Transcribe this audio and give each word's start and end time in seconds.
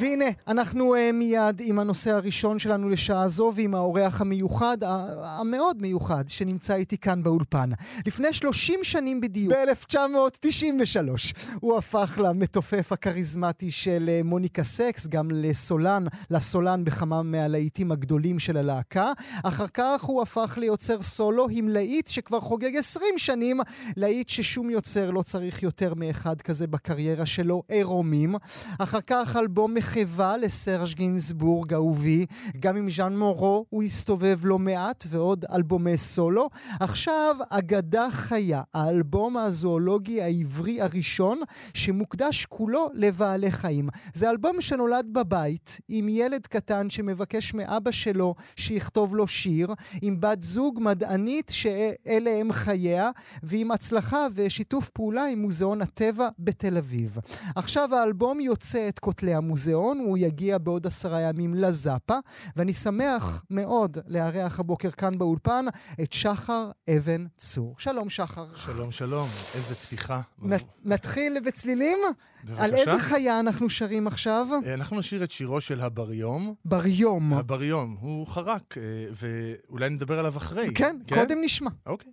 והנה, 0.00 0.24
אנחנו 0.48 0.94
uh, 0.94 0.98
מיד 1.12 1.60
עם 1.60 1.78
הנושא 1.78 2.10
הראשון 2.10 2.58
שלנו 2.58 2.88
לשעה 2.88 3.28
זו 3.28 3.52
ועם 3.54 3.74
האורח 3.74 4.20
המיוחד, 4.20 4.76
המאוד 5.22 5.82
מיוחד, 5.82 6.24
שנמצא 6.28 6.74
איתי 6.74 6.98
כאן 6.98 7.22
באולפן. 7.22 7.70
לפני 8.06 8.32
30 8.32 8.80
שנים 8.82 9.20
בדיוק, 9.20 9.52
ב-1993, 9.52 11.36
הוא 11.60 11.78
הפך 11.78 12.18
למתופף 12.24 12.92
הכריזמטי 12.92 13.70
של 13.70 14.10
uh, 14.20 14.26
מוניקה 14.26 14.64
סקס, 14.64 15.06
גם 15.06 15.30
לסולן, 15.30 16.04
לסולן 16.30 16.84
בכמה 16.84 17.22
מהלהיטים 17.22 17.92
הגדולים 17.92 18.38
של 18.38 18.56
הלהקה. 18.56 19.12
אחר 19.44 19.66
כך 19.74 20.02
הוא 20.02 20.22
הפך 20.22 20.58
ליוצר 20.60 21.02
סולו 21.02 21.48
עם 21.50 21.68
להיט 21.68 22.06
שכבר 22.06 22.40
חוגג 22.40 22.76
20 22.76 23.04
שנים, 23.16 23.60
להיט 23.96 24.28
ששום 24.28 24.70
יוצר 24.70 25.10
לא 25.10 25.22
צריך 25.22 25.62
יותר 25.62 25.94
מאחד 25.94 26.42
כזה 26.42 26.66
בקריירה 26.66 27.26
שלו, 27.26 27.62
עירומים. 27.68 28.34
אחר 28.78 29.00
כך 29.06 29.36
אלבום 29.36 29.74
מחווה 29.90 30.36
לסרג' 30.36 30.94
גינסבורג 30.94 31.74
אהובי, 31.74 32.26
גם 32.60 32.76
עם 32.76 32.90
ז'אן 32.90 33.16
מורו 33.16 33.66
הוא 33.70 33.82
הסתובב 33.82 34.38
לא 34.42 34.58
מעט, 34.58 35.06
ועוד 35.08 35.44
אלבומי 35.54 35.96
סולו. 35.96 36.48
עכשיו, 36.80 37.36
אגדה 37.48 38.08
חיה, 38.10 38.62
האלבום 38.74 39.36
הזואולוגי 39.36 40.22
העברי 40.22 40.80
הראשון, 40.80 41.40
שמוקדש 41.74 42.46
כולו 42.46 42.88
לבעלי 42.94 43.50
חיים. 43.50 43.88
זה 44.14 44.30
אלבום 44.30 44.60
שנולד 44.60 45.06
בבית, 45.12 45.80
עם 45.88 46.08
ילד 46.08 46.46
קטן 46.46 46.90
שמבקש 46.90 47.54
מאבא 47.54 47.90
שלו 47.90 48.34
שיכתוב 48.56 49.16
לו 49.16 49.26
שיר, 49.26 49.74
עם 50.02 50.20
בת 50.20 50.42
זוג 50.42 50.78
מדענית 50.82 51.50
שאלה 51.54 52.30
הם 52.30 52.52
חייה, 52.52 53.10
ועם 53.42 53.70
הצלחה 53.70 54.26
ושיתוף 54.34 54.88
פעולה 54.88 55.26
עם 55.26 55.38
מוזיאון 55.38 55.82
הטבע 55.82 56.28
בתל 56.38 56.76
אביב. 56.76 57.18
עכשיו 57.56 57.94
האלבום 57.94 58.40
יוצא 58.40 58.88
את 58.88 58.98
כותלי 58.98 59.34
המוזיאון, 59.34 59.79
הוא 59.80 60.18
יגיע 60.18 60.58
בעוד 60.58 60.86
עשרה 60.86 61.20
ימים 61.20 61.54
לזאפה, 61.54 62.16
ואני 62.56 62.74
שמח 62.74 63.44
מאוד 63.50 63.98
לארח 64.06 64.60
הבוקר 64.60 64.90
כאן 64.90 65.18
באולפן 65.18 65.64
את 66.02 66.12
שחר 66.12 66.70
אבן 66.96 67.26
צור. 67.38 67.74
שלום 67.78 68.10
שחר. 68.10 68.46
שלום 68.56 68.90
שלום, 68.90 69.28
איזה 69.54 69.74
פתיחה. 69.74 70.20
נ, 70.42 70.52
נתחיל 70.84 71.40
בצלילים? 71.46 71.98
בבקשה. 72.44 72.64
על 72.64 72.74
איזה 72.74 72.98
חיה 72.98 73.40
אנחנו 73.40 73.70
שרים 73.70 74.06
עכשיו? 74.06 74.46
אה, 74.66 74.74
אנחנו 74.74 74.98
נשאיר 74.98 75.24
את 75.24 75.30
שירו 75.30 75.60
של 75.60 75.80
הבריום. 75.80 76.54
בריום. 76.64 77.32
הבריום, 77.32 77.96
הוא 78.00 78.26
חרק, 78.26 78.78
אה, 78.78 78.82
ואולי 79.12 79.88
נדבר 79.88 80.18
עליו 80.18 80.36
אחרי. 80.36 80.68
כן, 80.74 80.96
כן? 81.06 81.16
קודם 81.20 81.38
נשמע. 81.42 81.70
אוקיי. 81.86 82.12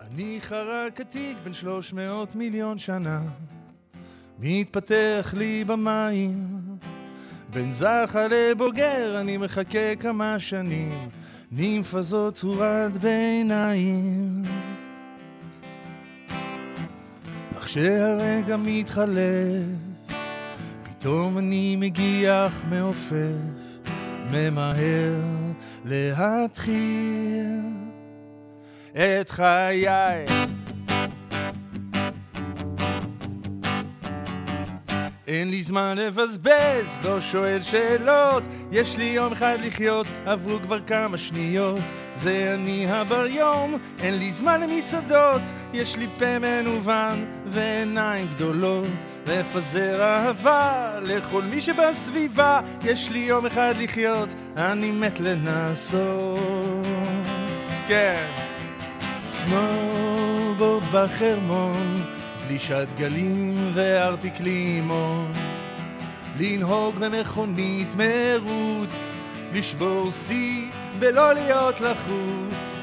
אני 0.00 0.38
חרק 0.40 1.00
עתיק 1.00 1.36
בן 1.44 1.54
שלוש 1.54 1.92
מאות 1.92 2.34
מיליון 2.34 2.78
שנה 2.78 3.20
מתפתח 4.42 5.34
לי 5.36 5.64
במים. 5.64 6.46
בין 7.50 7.72
זכה 7.72 8.26
לבוגר 8.30 9.20
אני 9.20 9.36
מחכה 9.36 9.96
כמה 10.00 10.38
שנים, 10.38 11.08
נימפה 11.52 12.02
זאת 12.02 12.34
צורת 12.34 12.98
ביניים. 12.98 14.42
אך 17.58 17.64
כשהרגע 17.64 18.56
מתחלף, 18.56 19.62
פתאום 20.82 21.38
אני 21.38 21.76
מגיח 21.76 22.64
מעופף, 22.70 23.86
ממהר 24.30 25.20
להתחיל 25.84 27.60
את 28.92 29.30
חיי. 29.30 30.51
אין 35.32 35.50
לי 35.50 35.62
זמן 35.62 35.98
לבזבז, 35.98 37.00
לא 37.04 37.20
שואל 37.20 37.62
שאלות, 37.62 38.42
יש 38.72 38.96
לי 38.96 39.04
יום 39.04 39.32
אחד 39.32 39.58
לחיות, 39.62 40.06
עברו 40.26 40.58
כבר 40.62 40.80
כמה 40.80 41.18
שניות. 41.18 41.80
זה 42.14 42.54
אני 42.54 42.86
הבר 42.90 43.26
יום, 43.26 43.74
אין 44.02 44.18
לי 44.18 44.32
זמן 44.32 44.60
למסעדות, 44.60 45.42
יש 45.72 45.96
לי 45.96 46.06
פה 46.18 46.38
מנוון 46.38 47.24
ועיניים 47.46 48.26
גדולות. 48.34 48.86
לפזר 49.26 50.02
אהבה 50.02 50.98
לכל 51.02 51.42
מי 51.42 51.60
שבסביבה, 51.60 52.60
יש 52.84 53.10
לי 53.10 53.18
יום 53.18 53.46
אחד 53.46 53.74
לחיות, 53.78 54.28
אני 54.56 54.90
מת 54.90 55.20
לנסות. 55.20 56.86
כן. 57.88 58.26
סנובורד 59.28 60.82
בחרמון 60.92 62.21
גלישת 62.46 62.86
גלים 62.96 63.70
וארטיק 63.74 64.40
לימון, 64.40 65.32
לנהוג 66.38 66.96
במכונית 66.96 67.88
מרוץ, 67.96 69.12
לשבור 69.52 70.10
שיא 70.10 70.70
ולא 70.98 71.32
להיות 71.32 71.80
לחוץ, 71.80 72.80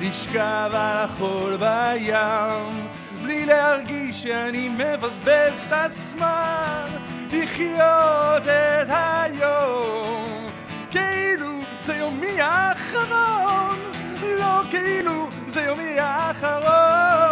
לשכב 0.00 0.70
על 0.72 0.96
החול 0.96 1.56
בים, 1.56 2.88
בלי 3.22 3.46
להרגיש 3.46 4.22
שאני 4.22 4.68
מבזבז 4.68 5.64
את 5.68 5.72
הזמן, 5.72 6.88
לחיות 7.32 8.42
את 8.42 8.88
היום, 8.88 10.46
כאילו 10.90 11.60
זה 11.80 11.94
יומי 11.94 12.40
האחרון, 12.40 13.78
לא 14.22 14.62
כאילו 14.70 15.28
זה 15.46 15.62
יומי 15.62 15.98
האחרון. 15.98 17.23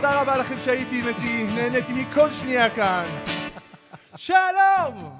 תודה 0.00 0.20
רבה 0.20 0.36
לכם 0.36 0.60
שהייתי 0.60 1.02
איתי, 1.08 1.46
נהניתי 1.54 1.92
מכל 1.92 2.30
שנייה 2.30 2.70
כאן. 2.70 3.04
שלום! 4.16 5.18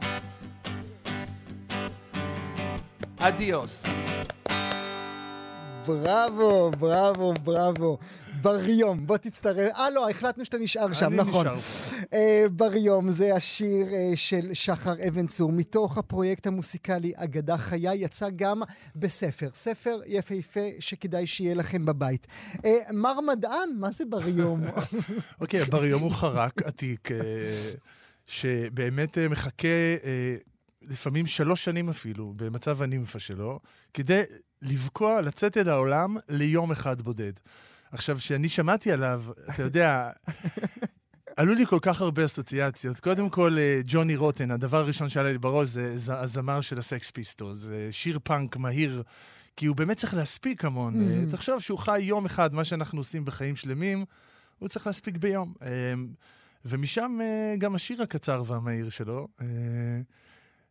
אדיוס. 3.19 3.83
בראבו, 5.87 6.71
בראבו, 6.79 7.35
בראבו. 7.45 7.99
בריום, 8.41 9.07
בוא 9.07 9.17
תצטרף. 9.17 9.73
אה, 9.77 9.91
לא, 9.91 10.11
החלטנו 10.11 10.45
שאתה 10.45 10.59
נשאר 10.59 10.93
שם, 10.93 11.15
נכון. 11.15 11.47
אני 11.47 11.57
נשאר. 11.57 11.99
אה, 12.13 12.45
בריום 12.53 13.11
זה 13.11 13.35
השיר 13.35 13.87
אה, 13.93 14.17
של 14.17 14.55
שחר 14.55 14.95
אבן 15.09 15.27
צור. 15.27 15.53
מתוך 15.53 15.99
הפרויקט 15.99 16.47
המוסיקלי 16.47 17.13
אגדה 17.17 17.59
חיה 17.59 17.95
יצא 17.95 18.27
גם 18.37 18.63
בספר. 18.97 19.49
ספר 19.55 20.01
יפהפה 20.07 20.61
שכדאי 20.81 21.27
שיהיה 21.27 21.55
לכם 21.55 21.85
בבית. 21.85 22.27
אה, 22.65 22.71
מר 22.93 23.21
מדען, 23.21 23.69
מה 23.79 23.91
זה 23.91 24.05
בריום? 24.05 24.61
אוקיי, 25.41 25.65
בריום 25.65 26.03
הוא 26.03 26.11
חרק 26.11 26.63
עתיק, 26.63 27.09
שבאמת 28.27 29.19
מחכה... 29.19 29.69
לפעמים 30.83 31.27
שלוש 31.27 31.65
שנים 31.65 31.91
אפילו, 31.91 32.33
במצב 32.37 32.83
הנימפה 32.83 33.19
שלו, 33.19 33.61
כדי 33.95 34.23
לבקוע, 34.63 35.21
לצאת 35.21 35.57
אל 35.57 35.69
העולם 35.69 36.17
ליום 36.29 36.73
אחד 36.73 37.03
בודד. 37.03 37.33
עכשיו, 37.93 38.17
כשאני 38.17 38.49
שמעתי 38.49 38.93
עליו, 38.93 39.25
אתה 39.51 39.63
יודע, 39.63 40.11
עלו 41.37 41.55
לי 41.55 41.67
כל 41.67 41.79
כך 41.83 42.01
הרבה 42.01 42.25
אסוציאציות. 42.25 43.01
קודם 43.01 43.31
כל, 43.31 43.57
אה, 43.59 43.81
ג'וני 43.87 44.17
רוטן, 44.17 44.51
הדבר 44.51 44.77
הראשון 44.77 45.09
שעלה 45.09 45.33
לי 45.33 45.39
בראש 45.39 45.69
זה 45.69 46.15
הזמר 46.21 46.61
של 46.61 46.79
הסקס 46.79 47.11
פיסטול. 47.11 47.55
זה 47.55 47.89
שיר 47.91 48.19
פאנק 48.25 48.57
מהיר, 48.57 49.03
כי 49.57 49.67
הוא 49.67 49.77
באמת 49.77 49.97
צריך 49.97 50.15
להספיק 50.15 50.65
המון. 50.65 50.95
Mm-hmm. 50.95 51.33
תחשוב 51.33 51.61
שהוא 51.61 51.79
חי 51.79 52.01
יום 52.01 52.25
אחד, 52.25 52.55
מה 52.55 52.65
שאנחנו 52.65 53.01
עושים 53.01 53.25
בחיים 53.25 53.57
שלמים, 53.57 54.05
הוא 54.59 54.69
צריך 54.69 54.87
להספיק 54.87 55.17
ביום. 55.17 55.55
אה, 55.63 55.69
ומשם 56.65 57.19
גם 57.59 57.75
השיר 57.75 58.03
הקצר 58.03 58.43
והמהיר 58.47 58.89
שלו. 58.89 59.29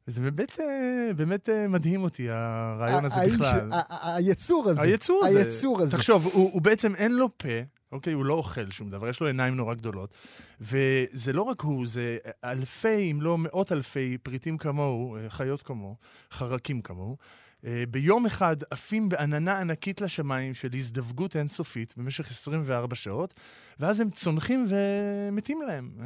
זה 0.09 0.21
באמת, 0.21 0.59
אה, 0.59 1.13
באמת 1.15 1.49
אה, 1.49 1.67
מדהים 1.67 2.03
אותי, 2.03 2.29
הרעיון 2.29 3.05
הזה 3.05 3.15
בכלל. 3.33 3.69
היצור 4.15 4.69
הזה. 4.69 4.81
היצור 4.81 5.25
הזה. 5.25 5.39
היצור 5.39 5.81
הזה. 5.81 5.97
תחשוב, 5.97 6.25
הוא, 6.33 6.49
הוא 6.53 6.61
בעצם 6.61 6.95
אין 6.95 7.11
לו 7.11 7.37
פה, 7.37 7.47
אוקיי? 7.91 8.13
הוא 8.13 8.25
לא 8.25 8.33
אוכל 8.33 8.69
שום 8.69 8.89
דבר, 8.89 9.09
יש 9.09 9.19
לו 9.19 9.27
עיניים 9.27 9.55
נורא 9.55 9.73
גדולות. 9.73 10.13
וזה 10.61 11.33
לא 11.33 11.41
רק 11.41 11.61
הוא, 11.61 11.87
זה 11.87 12.17
אלפי, 12.43 13.11
אם 13.11 13.21
לא 13.21 13.37
מאות 13.37 13.71
אלפי 13.71 14.17
פריטים 14.23 14.57
כמוהו, 14.57 15.15
אה, 15.15 15.29
חיות 15.29 15.61
כמוהו, 15.61 15.95
חרקים 16.31 16.81
כמוהו. 16.81 17.17
אה, 17.65 17.83
ביום 17.91 18.25
אחד 18.25 18.57
עפים 18.69 19.09
בעננה 19.09 19.59
ענקית 19.59 20.01
לשמיים 20.01 20.53
של 20.53 20.69
הזדווגות 20.73 21.35
אינסופית 21.35 21.93
במשך 21.97 22.31
24 22.31 22.95
שעות, 22.95 23.33
ואז 23.79 23.99
הם 24.01 24.09
צונחים 24.09 24.67
ומתים 24.69 25.61
להם. 25.61 25.91
אה, 26.01 26.05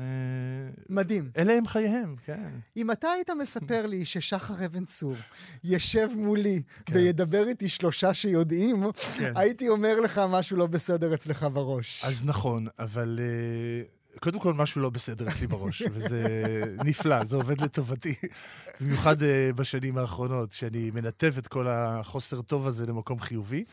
מדהים. 0.90 1.30
אלה 1.38 1.54
הם 1.54 1.68
חייהם, 1.68 2.16
כן. 2.26 2.50
אם 2.78 2.92
אתה 2.92 3.08
היית 3.08 3.30
מספר 3.30 3.86
לי 3.86 4.06
ששחר 4.06 4.66
אבן 4.66 4.86
צור 4.86 5.16
ישב 5.64 6.10
מולי 6.16 6.62
כן. 6.86 6.96
וידבר 6.96 7.48
איתי 7.48 7.70
שלושה 7.70 8.14
שיודעים, 8.14 8.84
כן. 9.18 9.32
הייתי 9.36 9.70
אומר 9.70 10.00
לך 10.00 10.22
משהו 10.30 10.58
לא 10.58 10.68
בסדר 10.68 11.14
אצלך 11.14 11.46
בראש. 11.54 12.04
אז 12.06 12.26
נכון, 12.26 12.68
אבל... 12.80 13.20
Uh... 13.20 14.03
קודם 14.20 14.40
כל, 14.40 14.54
משהו 14.54 14.82
לא 14.82 14.90
בסדר 14.90 15.30
אצלי 15.30 15.48
בראש, 15.48 15.84
וזה 15.92 16.52
נפלא, 16.86 17.26
זה 17.26 17.36
עובד 17.36 17.62
לטובתי. 17.62 18.16
במיוחד 18.82 19.22
uh, 19.22 19.26
בשנים 19.56 19.98
האחרונות, 19.98 20.52
שאני 20.52 20.92
מנתב 20.92 21.34
את 21.38 21.48
כל 21.48 21.68
החוסר 21.68 22.42
טוב 22.42 22.68
הזה 22.68 22.86
למקום 22.86 23.20
חיובי. 23.20 23.64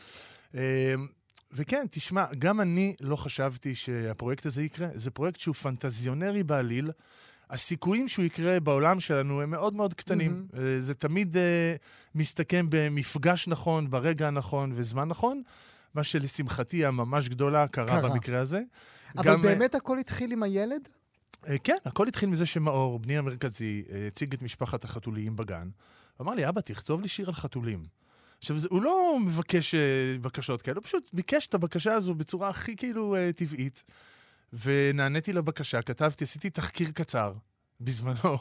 Uh, 0.51 0.57
וכן, 1.53 1.85
תשמע, 1.91 2.25
גם 2.39 2.61
אני 2.61 2.95
לא 3.01 3.15
חשבתי 3.15 3.75
שהפרויקט 3.75 4.45
הזה 4.45 4.63
יקרה. 4.63 4.87
זה 4.93 5.11
פרויקט 5.11 5.39
שהוא 5.39 5.55
פנטזיונרי 5.55 6.43
בעליל. 6.43 6.91
הסיכויים 7.49 8.07
שהוא 8.07 8.25
יקרה 8.25 8.59
בעולם 8.59 8.99
שלנו 8.99 9.41
הם 9.41 9.49
מאוד 9.49 9.75
מאוד 9.75 9.93
קטנים. 9.93 10.47
Mm-hmm. 10.51 10.57
זה 10.79 10.93
תמיד 10.93 11.35
uh, 11.35 11.39
מסתכם 12.15 12.65
במפגש 12.69 13.47
נכון, 13.47 13.89
ברגע 13.89 14.27
הנכון 14.27 14.71
וזמן 14.75 15.07
נכון, 15.07 15.41
מה 15.95 16.03
שלשמחתי 16.03 16.85
הממש 16.85 17.29
גדולה 17.29 17.67
קרה, 17.67 17.87
קרה. 17.87 18.09
במקרה 18.09 18.39
הזה. 18.39 18.61
אבל 19.17 19.33
גם, 19.33 19.41
באמת 19.41 19.75
הכל 19.75 19.97
התחיל 19.97 20.31
עם 20.31 20.43
הילד? 20.43 20.87
Uh, 21.43 21.47
כן, 21.63 21.77
הכל 21.85 22.07
התחיל 22.07 22.29
מזה 22.29 22.45
שמאור, 22.45 22.99
בני 22.99 23.17
המרכזי, 23.17 23.83
הציג 24.07 24.33
את 24.33 24.41
משפחת 24.41 24.83
החתוליים 24.83 25.35
בגן. 25.35 25.69
אמר 26.21 26.33
לי, 26.33 26.49
אבא, 26.49 26.61
תכתוב 26.61 27.01
לי 27.01 27.07
שיר 27.07 27.27
על 27.27 27.33
חתולים. 27.33 27.83
עכשיו, 28.37 28.57
הוא 28.69 28.81
לא 28.81 29.17
מבקש 29.25 29.75
בקשות 30.21 30.61
כאלה, 30.61 30.77
הוא 30.77 30.83
פשוט 30.83 31.09
ביקש 31.13 31.47
את 31.47 31.53
הבקשה 31.53 31.93
הזו 31.93 32.15
בצורה 32.15 32.49
הכי 32.49 32.75
כאילו 32.75 33.15
טבעית. 33.35 33.83
ונעניתי 34.53 35.33
לבקשה, 35.33 35.81
כתבתי, 35.81 36.23
עשיתי 36.23 36.49
תחקיר 36.49 36.91
קצר 36.91 37.33
בזמנו, 37.83 38.37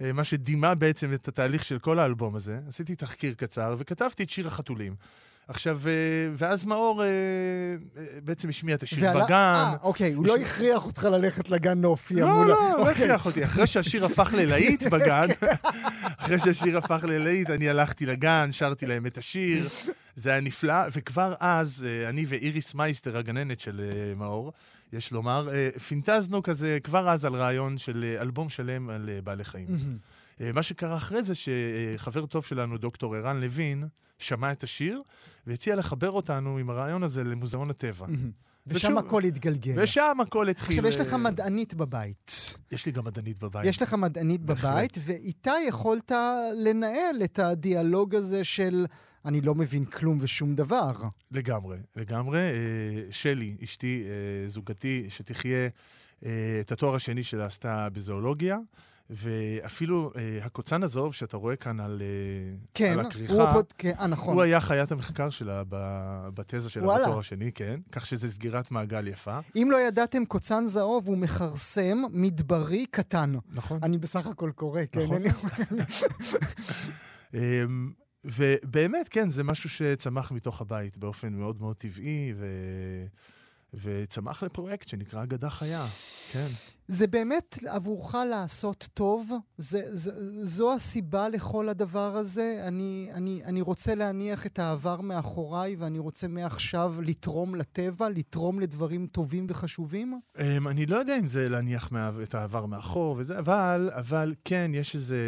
אה, 0.00 0.12
מה 0.12 0.24
שדימה 0.24 0.74
בעצם 0.74 1.12
את 1.12 1.28
התהליך 1.28 1.64
של 1.64 1.78
כל 1.78 1.98
האלבום 1.98 2.34
הזה. 2.34 2.58
עשיתי 2.68 2.96
תחקיר 2.96 3.34
קצר 3.34 3.74
וכתבתי 3.78 4.22
את 4.22 4.30
שיר 4.30 4.46
החתולים. 4.46 4.94
עכשיו, 5.48 5.80
אה, 5.86 5.92
ואז 6.36 6.64
מאור 6.64 7.02
אה, 7.04 7.08
בעצם 8.24 8.48
השמיע 8.48 8.74
את 8.74 8.82
השיר 8.82 9.04
ועלה, 9.04 9.24
בגן. 9.24 9.34
אה, 9.34 9.74
אוקיי, 9.82 10.12
הוא 10.12 10.26
לא 10.26 10.36
הכריח 10.36 10.86
אותך 10.86 11.04
ללכת 11.04 11.50
לגן 11.50 11.80
נופי. 11.80 12.14
לא, 12.14 12.20
לא, 12.20 12.46
לא 12.48 12.78
אוקיי. 12.78 12.92
הכריח 12.92 13.26
אותי. 13.26 13.44
אחרי 13.44 13.66
שהשיר 13.66 14.04
הפך 14.04 14.34
ללהיט 14.36 14.82
בגן, 14.92 15.26
אחרי 16.18 16.38
שהשיר 16.38 16.78
הפך 16.78 17.04
ללהיט, 17.08 17.50
אני 17.50 17.68
הלכתי 17.68 18.06
לגן, 18.06 18.48
שרתי 18.52 18.86
להם 18.86 19.06
את 19.06 19.18
השיר. 19.18 19.68
זה 20.16 20.30
היה 20.30 20.40
נפלא, 20.40 20.74
וכבר 20.92 21.34
אז, 21.40 21.86
אני 22.08 22.24
ואיריס 22.28 22.74
מייסטר, 22.74 23.16
הגננת 23.16 23.60
של 23.60 23.80
מאור, 24.16 24.52
יש 24.94 25.12
לומר, 25.12 25.48
אה, 25.52 25.68
פינטזנו 25.88 26.42
כזה 26.42 26.78
כבר 26.82 27.08
אז 27.08 27.24
על 27.24 27.34
רעיון 27.34 27.78
של 27.78 28.04
אה, 28.04 28.22
אלבום 28.22 28.48
שלם 28.48 28.90
על 28.90 29.10
אה, 29.12 29.22
בעלי 29.22 29.44
חיים. 29.44 29.68
מה 30.54 30.62
שקרה 30.62 30.96
אחרי 30.96 31.22
זה, 31.22 31.34
שחבר 31.34 32.26
טוב 32.26 32.44
שלנו, 32.44 32.78
דוקטור 32.78 33.16
ערן 33.16 33.40
לוין, 33.40 33.84
שמע 34.18 34.52
את 34.52 34.64
השיר 34.64 35.02
והציע 35.46 35.76
לחבר 35.76 36.10
אותנו 36.10 36.58
עם 36.58 36.70
הרעיון 36.70 37.02
הזה 37.02 37.24
למוזיאון 37.24 37.70
הטבע. 37.70 38.06
ושם 38.66 38.98
הכל 38.98 39.24
התגלגל. 39.24 39.82
ושם 39.82 40.16
הכל 40.20 40.48
התחיל. 40.48 40.78
עכשיו, 40.78 40.86
יש 40.86 41.00
לך 41.00 41.14
מדענית 41.14 41.74
בבית. 41.74 42.56
יש 42.72 42.86
לי 42.86 42.92
גם 42.92 43.04
מדענית 43.04 43.38
בבית. 43.38 43.66
יש 43.66 43.82
לך 43.82 43.94
מדענית 43.94 44.40
בבית, 44.40 44.98
ואיתה 45.04 45.52
יכולת 45.68 46.12
לנהל 46.64 47.22
את 47.24 47.38
הדיאלוג 47.38 48.14
הזה 48.14 48.44
של 48.44 48.86
אני 49.24 49.40
לא 49.40 49.54
מבין 49.54 49.84
כלום 49.84 50.18
ושום 50.20 50.54
דבר. 50.54 50.92
לגמרי, 51.32 51.78
לגמרי. 51.96 52.38
אה, 52.38 52.52
שלי, 53.10 53.56
אשתי, 53.64 54.04
אה, 54.04 54.48
זוגתי, 54.48 55.06
שתחיה, 55.08 55.68
אה, 56.24 56.30
את 56.60 56.72
התואר 56.72 56.94
השני 56.94 57.22
שלה 57.22 57.46
עשתה 57.46 57.88
בזואולוגיה. 57.92 58.58
ואפילו 59.10 60.12
אה, 60.16 60.38
הקוצן 60.44 60.82
הזוב 60.82 61.14
שאתה 61.14 61.36
רואה 61.36 61.56
כאן 61.56 61.80
על, 61.80 62.02
כן, 62.74 62.92
על 62.92 63.00
הכריכה, 63.06 63.32
הוא, 63.32 63.52
פות... 63.52 63.74
כן, 63.78 63.92
אה, 64.00 64.06
נכון. 64.06 64.34
הוא 64.34 64.42
היה 64.42 64.60
חיית 64.60 64.92
המחקר 64.92 65.30
שלה 65.30 65.62
בתזה 66.34 66.70
שלה 66.70 66.84
וואלה. 66.84 67.04
בתואר 67.04 67.18
השני, 67.18 67.52
כן. 67.52 67.80
כך 67.92 68.06
שזה 68.06 68.32
סגירת 68.32 68.70
מעגל 68.70 69.08
יפה. 69.08 69.38
אם 69.56 69.68
לא 69.72 69.80
ידעתם, 69.80 70.24
קוצן 70.24 70.66
זהוב 70.66 71.08
הוא 71.08 71.18
מכרסם 71.18 71.98
מדברי 72.10 72.86
קטן. 72.86 73.34
נכון. 73.52 73.80
אני 73.82 73.98
בסך 73.98 74.26
הכל 74.26 74.50
קורא, 74.54 74.80
כן. 74.92 75.00
נכון. 75.00 75.22
אמ, 78.24 78.30
ובאמת, 78.36 79.08
כן, 79.08 79.30
זה 79.30 79.44
משהו 79.44 79.70
שצמח 79.70 80.32
מתוך 80.32 80.60
הבית 80.60 80.98
באופן 80.98 81.32
מאוד 81.32 81.60
מאוד 81.60 81.76
טבעי, 81.76 82.34
ו... 82.36 82.46
וצמח 83.82 84.42
לפרויקט 84.42 84.88
שנקרא 84.88 85.22
אגדה 85.22 85.50
חיה, 85.50 85.84
כן. 86.32 86.46
זה 86.88 87.06
באמת 87.06 87.58
עבורך 87.66 88.14
לעשות 88.14 88.88
טוב? 88.94 89.30
זה, 89.56 89.82
זה, 89.90 90.12
זו 90.44 90.74
הסיבה 90.74 91.28
לכל 91.28 91.68
הדבר 91.68 92.16
הזה? 92.16 92.64
אני, 92.66 93.10
אני, 93.14 93.42
אני 93.44 93.60
רוצה 93.60 93.94
להניח 93.94 94.46
את 94.46 94.58
העבר 94.58 95.00
מאחוריי 95.00 95.76
ואני 95.76 95.98
רוצה 95.98 96.28
מעכשיו 96.28 96.94
לתרום 97.02 97.54
לטבע, 97.54 98.08
לתרום 98.08 98.60
לדברים 98.60 99.06
טובים 99.06 99.46
וחשובים? 99.48 100.20
Um, 100.36 100.40
אני 100.68 100.86
לא 100.86 100.96
יודע 100.96 101.18
אם 101.18 101.28
זה 101.28 101.48
להניח 101.48 101.92
מה, 101.92 102.10
את 102.22 102.34
העבר 102.34 102.66
מאחור 102.66 103.16
וזה, 103.18 103.38
אבל, 103.38 103.90
אבל 103.92 104.34
כן, 104.44 104.70
יש 104.74 104.94
איזה... 104.94 105.18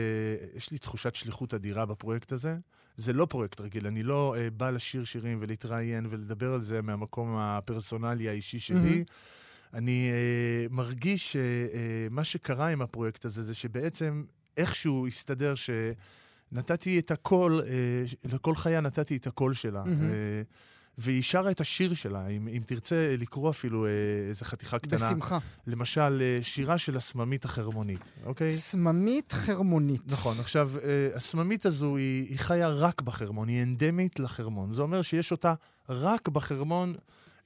יש 0.54 0.70
לי 0.70 0.78
תחושת 0.78 1.14
שליחות 1.14 1.54
אדירה 1.54 1.87
בפרויקט 1.87 2.32
הזה. 2.32 2.56
זה 2.96 3.12
לא 3.12 3.26
פרויקט 3.26 3.60
רגיל, 3.60 3.87
אני 3.87 4.02
לא 4.02 4.34
uh, 4.37 4.50
בא 4.50 4.70
לשיר 4.70 5.04
שירים 5.04 5.38
ולהתראיין 5.40 6.06
ולדבר 6.10 6.52
על 6.52 6.62
זה 6.62 6.82
מהמקום 6.82 7.37
הפרסונלי 7.37 8.28
האישי 8.28 8.58
שלי. 8.58 9.04
Mm-hmm. 9.06 9.76
אני 9.76 10.10
uh, 10.10 10.72
מרגיש 10.72 11.32
שמה 11.32 12.20
uh, 12.20 12.25
שקרה 12.25 12.69
עם 12.69 12.82
הפרויקט 12.82 13.25
הזה 13.25 13.43
זה 13.43 13.54
שבעצם 13.54 14.25
איכשהו 14.56 15.06
הסתדר 15.06 15.54
שנתתי 15.54 16.98
את 16.98 17.10
הכל, 17.10 17.60
uh, 17.64 18.32
לכל 18.32 18.54
חיה 18.54 18.81
נתתי 18.81 19.16
את 19.16 19.26
הקול 19.26 19.54
שלה. 19.54 19.82
Mm-hmm. 19.82 19.87
Uh, 19.87 20.75
והיא 20.98 21.22
שרה 21.22 21.50
את 21.50 21.60
השיר 21.60 21.94
שלה, 21.94 22.28
אם, 22.28 22.48
אם 22.48 22.62
תרצה 22.66 23.14
לקרוא 23.19 23.50
אפילו 23.50 23.87
אה, 23.87 23.90
איזה 24.28 24.44
חתיכה 24.44 24.78
קטנה. 24.78 24.96
בשמחה. 24.96 25.38
למשל, 25.66 26.22
אה, 26.22 26.43
שירה 26.43 26.78
של 26.78 26.96
הסממית 26.96 27.44
החרמונית, 27.44 28.12
אוקיי? 28.25 28.50
סממית 28.50 29.32
חרמונית. 29.32 30.12
נכון. 30.12 30.34
עכשיו, 30.40 30.70
אה, 30.84 31.08
הסממית 31.14 31.66
הזו 31.66 31.96
היא, 31.96 32.28
היא 32.28 32.38
חיה 32.38 32.69
רק 32.69 33.02
בחרמון, 33.02 33.48
היא 33.48 33.62
אנדמית 33.62 34.20
לחרמון. 34.20 34.70
זה 34.70 34.82
אומר 34.82 35.02
שיש 35.02 35.32
אותה 35.32 35.54
רק 35.88 36.28
בחרמון, 36.28 36.94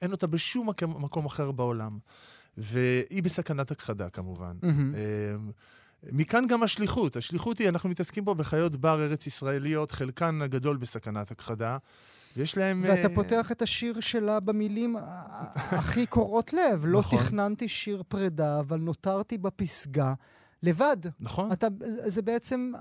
אין 0.03 0.13
אותה 0.13 0.27
בשום 0.27 0.69
מקום 0.83 1.27
אחר 1.27 1.51
בעולם. 1.51 1.99
והיא 2.57 3.23
בסכנת 3.23 3.71
הכחדה, 3.71 4.11
כמובן. 4.11 4.57
Mm-hmm. 4.63 6.07
מכאן 6.13 6.47
גם 6.47 6.63
השליחות. 6.63 7.17
השליחות 7.17 7.59
היא, 7.59 7.69
אנחנו 7.69 7.89
מתעסקים 7.89 8.25
פה 8.25 8.35
בחיות 8.35 8.77
בר 8.77 9.05
ארץ 9.05 9.27
ישראליות, 9.27 9.93
חלקן 9.93 10.43
הגדול 10.43 10.77
בסכנת 10.77 11.31
הכחדה. 11.31 11.79
יש 12.37 12.57
להם... 12.57 12.85
ואתה 12.87 13.09
uh... 13.09 13.15
פותח 13.15 13.53
את 13.53 13.63
השיר 13.63 14.01
שלה 14.01 14.41
במילים 14.41 14.97
הכי 15.55 16.07
קורעות 16.07 16.53
לב. 16.53 16.85
לא 16.85 16.99
נכון. 16.99 17.19
תכננתי 17.19 17.69
שיר 17.69 18.03
פרידה, 18.09 18.61
אבל 18.61 18.79
נותרתי 18.79 19.39
בפסגה. 19.39 20.15
לבד. 20.63 20.97
נכון. 21.21 21.53
אתה, 21.53 21.67
זה 22.07 22.23
בעצם, 22.23 22.73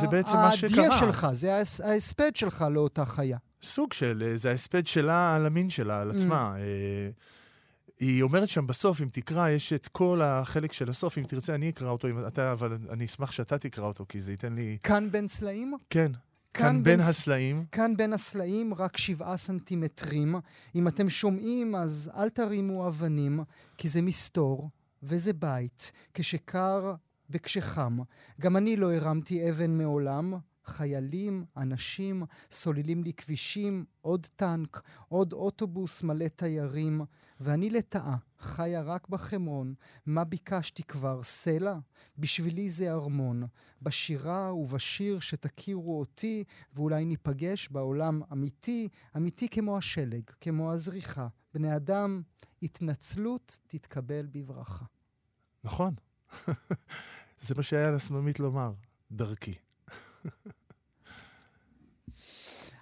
זה 0.00 0.06
בעצם 0.06 0.36
מה 0.36 0.56
שקרה. 0.56 0.98
שלך, 0.98 1.26
זה 1.32 1.60
ההספד 1.84 2.36
שלך 2.36 2.64
לאותה 2.70 3.06
חיה. 3.06 3.38
סוג 3.62 3.92
של, 3.92 4.22
אה, 4.26 4.36
זה 4.36 4.50
ההספד 4.50 4.86
שלה 4.86 5.36
על 5.36 5.46
המין 5.46 5.70
שלה, 5.70 6.00
על 6.00 6.10
עצמה. 6.10 6.54
Mm. 6.56 7.20
היא 8.00 8.22
אומרת 8.22 8.48
שם 8.48 8.66
בסוף, 8.66 9.00
אם 9.00 9.08
תקרא, 9.12 9.48
יש 9.48 9.72
את 9.72 9.88
כל 9.88 10.20
החלק 10.22 10.72
של 10.72 10.90
הסוף, 10.90 11.18
אם 11.18 11.22
תרצה, 11.22 11.54
אני 11.54 11.70
אקרא 11.70 11.88
אותו, 11.88 12.08
אם 12.08 12.26
אתה, 12.26 12.52
אבל 12.52 12.78
אני 12.90 13.04
אשמח 13.04 13.32
שאתה 13.32 13.58
תקרא 13.58 13.84
אותו, 13.84 14.04
כי 14.08 14.20
זה 14.20 14.32
ייתן 14.32 14.52
לי... 14.52 14.78
כאן 14.82 15.10
בין 15.10 15.28
סלעים? 15.28 15.74
כן. 15.90 16.12
כאן 16.56 16.82
בין 16.82 17.00
הסלעים. 17.00 17.64
כאן 17.72 17.96
בין 17.96 18.12
הסלעים 18.12 18.74
רק 18.74 18.96
שבעה 18.96 19.36
סנטימטרים. 19.36 20.34
אם 20.74 20.88
אתם 20.88 21.08
שומעים, 21.08 21.74
אז 21.74 22.10
אל 22.16 22.28
תרימו 22.28 22.88
אבנים, 22.88 23.40
כי 23.76 23.88
זה 23.88 24.02
מסתור 24.02 24.70
וזה 25.02 25.32
בית, 25.32 25.92
כשקר 26.14 26.94
וכשחם. 27.30 27.98
גם 28.40 28.56
אני 28.56 28.76
לא 28.76 28.92
הרמתי 28.92 29.50
אבן 29.50 29.78
מעולם. 29.78 30.34
חיילים, 30.66 31.44
אנשים, 31.56 32.22
סוללים 32.50 33.02
לי 33.02 33.12
כבישים, 33.12 33.84
עוד 34.00 34.26
טנק, 34.36 34.82
עוד 35.08 35.32
אוטובוס 35.32 36.02
מלא 36.02 36.28
תיירים. 36.28 37.00
ואני 37.40 37.70
לטאה, 37.70 38.16
חיה 38.38 38.82
רק 38.82 39.08
בחמרון, 39.08 39.74
מה 40.06 40.24
ביקשתי 40.24 40.82
כבר? 40.82 41.22
סלע? 41.22 41.78
בשבילי 42.18 42.70
זה 42.70 42.92
ארמון. 42.92 43.42
בשירה 43.82 44.54
ובשיר 44.54 45.20
שתכירו 45.20 46.00
אותי, 46.00 46.44
ואולי 46.74 47.04
ניפגש 47.04 47.68
בעולם 47.68 48.20
אמיתי, 48.32 48.88
אמיתי 49.16 49.48
כמו 49.48 49.76
השלג, 49.76 50.22
כמו 50.40 50.72
הזריחה. 50.72 51.28
בני 51.54 51.76
אדם, 51.76 52.22
התנצלות 52.62 53.58
תתקבל 53.66 54.26
בברכה. 54.32 54.84
נכון. 55.64 55.94
זה 57.40 57.54
מה 57.56 57.62
שהיה 57.62 57.90
לסממית 57.90 58.40
לומר, 58.40 58.72
דרכי. 59.12 59.54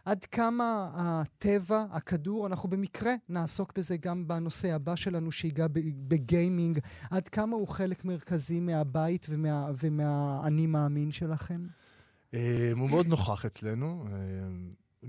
עד 0.04 0.24
כמה 0.24 0.90
הטבע, 0.94 1.84
הכדור, 1.90 2.46
אנחנו 2.46 2.68
במקרה 2.68 3.12
נעסוק 3.28 3.78
בזה 3.78 3.96
גם 3.96 4.28
בנושא 4.28 4.74
הבא 4.74 4.96
שלנו 4.96 5.32
שיגע 5.32 5.66
בגיימינג, 6.08 6.78
עד 7.10 7.28
כמה 7.28 7.56
הוא 7.56 7.68
חלק 7.68 8.04
מרכזי 8.04 8.60
מהבית 8.60 9.26
ומה, 9.30 9.68
ומהאני 9.82 10.66
מאמין 10.66 11.12
שלכם? 11.12 11.66
אה, 12.34 12.70
הוא 12.76 12.90
מאוד 12.90 13.06
נוכח 13.06 13.44
אצלנו. 13.44 14.04
אה, 14.12 14.18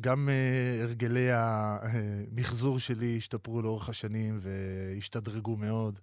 גם 0.02 0.30
uh, 0.30 0.84
הרגלי 0.84 1.28
המחזור 1.32 2.80
שלי 2.80 3.18
השתפרו 3.18 3.62
לאורך 3.62 3.90
השנים 3.90 4.40
והשתדרגו 4.42 5.56
מאוד. 5.56 6.00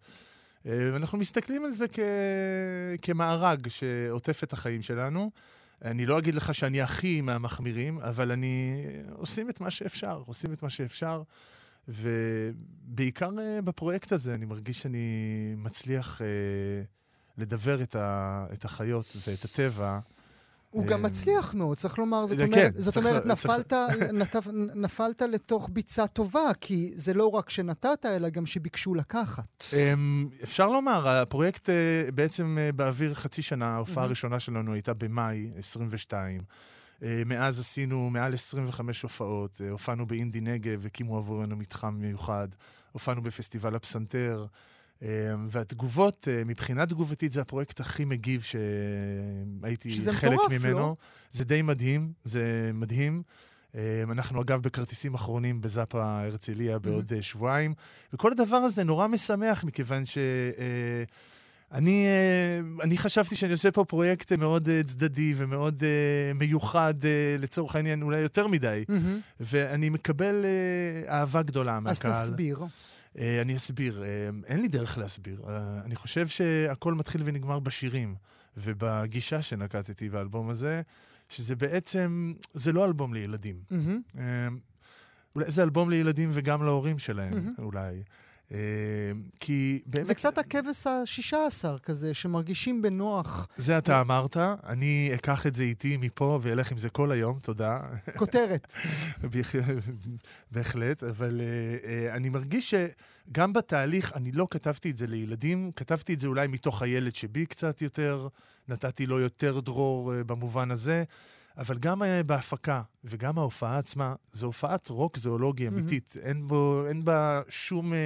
אה, 0.66 0.90
ואנחנו 0.92 1.18
מסתכלים 1.18 1.64
על 1.64 1.72
זה 1.72 1.88
כ... 1.88 1.98
כמארג 3.02 3.68
שעוטף 3.68 4.44
את 4.44 4.52
החיים 4.52 4.82
שלנו. 4.82 5.30
אני 5.84 6.06
לא 6.06 6.18
אגיד 6.18 6.34
לך 6.34 6.54
שאני 6.54 6.82
הכי 6.82 7.20
מהמחמירים, 7.20 7.98
אבל 7.98 8.32
אני... 8.32 8.86
עושים 9.12 9.48
את 9.50 9.60
מה 9.60 9.70
שאפשר, 9.70 10.22
עושים 10.26 10.52
את 10.52 10.62
מה 10.62 10.70
שאפשר. 10.70 11.22
ובעיקר 11.88 13.30
uh, 13.30 13.62
בפרויקט 13.62 14.12
הזה 14.12 14.34
אני 14.34 14.44
מרגיש 14.44 14.82
שאני 14.82 15.54
מצליח 15.56 16.20
uh, 16.20 16.24
לדבר 17.38 17.82
את, 17.82 17.96
ה... 17.96 18.46
את 18.52 18.64
החיות 18.64 19.16
ואת 19.26 19.44
הטבע 19.44 19.98
הוא 20.72 20.86
גם 20.86 21.02
מצליח 21.02 21.54
מאוד, 21.54 21.76
צריך 21.76 21.98
לומר. 21.98 22.26
זאת 22.26 22.38
כן, 22.38 22.44
אומרת, 22.44 22.72
זאת 22.76 22.94
צריך 22.94 23.06
אומרת 23.06 23.26
נפלת, 23.26 23.72
נפלת 24.74 25.22
לתוך 25.22 25.70
ביצה 25.72 26.06
טובה, 26.06 26.50
כי 26.60 26.92
זה 26.94 27.14
לא 27.14 27.26
רק 27.26 27.50
שנתת, 27.50 28.06
אלא 28.06 28.28
גם 28.28 28.46
שביקשו 28.46 28.94
לקחת. 28.94 29.64
אמ, 29.72 30.28
אפשר 30.42 30.68
לומר, 30.68 31.08
הפרויקט 31.08 31.70
אה, 31.70 32.10
בעצם 32.14 32.58
אה, 32.60 32.72
באוויר 32.72 33.14
חצי 33.14 33.42
שנה, 33.42 33.74
ההופעה. 33.74 34.04
הראשונה 34.04 34.40
שלנו 34.40 34.72
הייתה 34.72 34.94
במאי 34.94 35.50
22. 35.58 36.42
אה, 37.02 37.22
מאז 37.26 37.60
עשינו 37.60 38.10
מעל 38.10 38.34
25 38.34 39.02
הופעות, 39.02 39.60
אה, 39.64 39.70
הופענו 39.70 40.06
באינדי 40.06 40.40
נגב, 40.40 40.86
הקימו 40.86 41.18
עבורנו 41.18 41.56
מתחם 41.56 41.94
מיוחד, 41.98 42.48
הופענו 42.92 43.22
בפסטיבל 43.22 43.74
הפסנתר, 43.74 44.40
אה, 44.42 44.71
והתגובות, 45.48 46.28
אה, 46.30 46.44
מבחינה 46.44 46.86
תגובתית, 46.86 47.32
זה 47.32 47.40
הפרויקט 47.40 47.80
הכי 47.80 48.04
מגיב 48.04 48.42
שהייתי 48.42 49.90
שזה 49.90 50.12
חלק 50.12 50.32
מטורף, 50.32 50.52
ממנו. 50.52 50.78
לא? 50.78 50.96
זה 51.32 51.44
די 51.44 51.62
מדהים, 51.62 52.12
זה 52.24 52.70
מדהים. 52.74 53.22
אה, 53.74 54.02
אנחנו 54.10 54.42
אגב 54.42 54.62
בכרטיסים 54.62 55.14
אחרונים 55.14 55.60
בזאפה 55.60 56.20
הרצליה 56.20 56.78
בעוד 56.78 57.12
אה, 57.12 57.22
שבועיים, 57.22 57.74
וכל 58.12 58.32
הדבר 58.32 58.56
הזה 58.56 58.84
נורא 58.84 59.06
משמח, 59.06 59.64
מכיוון 59.64 60.06
ש... 60.06 60.18
אה, 60.18 61.04
אני, 61.72 62.06
אה, 62.06 62.84
אני 62.84 62.98
חשבתי 62.98 63.36
שאני 63.36 63.52
עושה 63.52 63.70
פה 63.70 63.84
פרויקט 63.84 64.32
מאוד 64.32 64.68
אה, 64.68 64.80
צדדי 64.86 65.34
ומאוד 65.36 65.84
אה, 65.84 66.32
מיוחד, 66.34 66.94
אה, 67.04 67.36
לצורך 67.38 67.76
העניין, 67.76 68.02
אולי 68.02 68.18
יותר 68.18 68.46
מדי, 68.46 68.84
מהמם. 68.88 69.20
ואני 69.40 69.88
מקבל 69.88 70.44
אה, 70.44 71.18
אהבה 71.18 71.42
גדולה 71.42 71.76
אז 71.76 71.82
מהקהל. 71.82 72.12
תסביר. 72.12 72.58
אה, 73.18 73.42
אני 73.42 73.56
אסביר. 73.56 74.02
אה, 74.02 74.08
אין 74.46 74.60
לי 74.62 74.68
דרך 74.68 74.98
להסביר. 74.98 75.42
אה, 75.48 75.80
אני 75.84 75.96
חושב 75.96 76.28
שהכל 76.28 76.94
מתחיל 76.94 77.22
ונגמר 77.24 77.58
בשירים, 77.58 78.14
ובגישה 78.56 79.42
שנקטתי 79.42 80.08
באלבום 80.08 80.50
הזה, 80.50 80.82
שזה 81.28 81.56
בעצם, 81.56 82.32
זה 82.54 82.72
לא 82.72 82.84
אלבום 82.84 83.14
לילדים. 83.14 83.56
אה, 84.18 84.48
אולי 85.34 85.50
זה 85.50 85.62
אלבום 85.62 85.90
לילדים 85.90 86.30
וגם 86.32 86.64
להורים 86.64 86.98
שלהם, 86.98 87.34
מהמם. 87.34 87.54
אולי. 87.58 88.02
אה, 88.52 88.58
כי 89.40 89.82
באמת... 89.86 90.06
זה 90.06 90.14
קצת 90.14 90.38
הכבש 90.38 90.86
השישה 90.86 91.46
עשר 91.46 91.78
כזה, 91.78 92.14
שמרגישים 92.14 92.82
בנוח. 92.82 93.48
זה 93.56 93.78
אתה 93.78 94.00
אמרת, 94.00 94.36
אני 94.66 95.10
אקח 95.14 95.46
את 95.46 95.54
זה 95.54 95.62
איתי 95.62 95.96
מפה 95.96 96.38
ואלך 96.42 96.72
עם 96.72 96.78
זה 96.78 96.90
כל 96.90 97.12
היום, 97.12 97.38
תודה. 97.38 97.80
כותרת. 98.16 98.72
בהח- 99.32 99.54
בהחלט, 100.50 101.02
אבל 101.02 101.40
uh, 101.40 101.84
uh, 101.84 102.16
אני 102.16 102.28
מרגיש 102.28 102.74
שגם 102.74 103.52
בתהליך, 103.52 104.12
אני 104.14 104.32
לא 104.32 104.46
כתבתי 104.50 104.90
את 104.90 104.96
זה 104.96 105.06
לילדים, 105.06 105.70
כתבתי 105.76 106.14
את 106.14 106.20
זה 106.20 106.28
אולי 106.28 106.46
מתוך 106.46 106.82
הילד 106.82 107.14
שבי 107.14 107.46
קצת 107.46 107.82
יותר, 107.82 108.28
נתתי 108.68 109.06
לו 109.06 109.20
יותר 109.20 109.60
דרור 109.60 110.12
במובן 110.26 110.70
הזה, 110.70 111.04
אבל 111.58 111.78
גם 111.78 112.02
uh, 112.02 112.06
בהפקה 112.26 112.82
וגם 113.04 113.38
ההופעה 113.38 113.78
עצמה, 113.78 114.14
זו 114.32 114.46
הופעת 114.46 114.88
רוק 114.88 115.16
זואולוגי. 115.16 115.68
אמיתית. 115.68 116.16
אין, 116.22 116.48
בו, 116.48 116.84
אין 116.88 117.04
בה 117.04 117.40
שום 117.48 117.92
uh, 117.92 117.96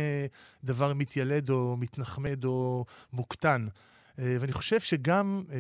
דבר 0.65 0.95
מתיילד 0.95 1.51
או 1.51 1.77
מתנחמד 1.77 2.45
או 2.45 2.85
מוקטן. 3.13 3.67
Uh, 3.69 4.19
ואני 4.41 4.53
חושב 4.53 4.81
שגם 4.81 5.43
uh, 5.47 5.53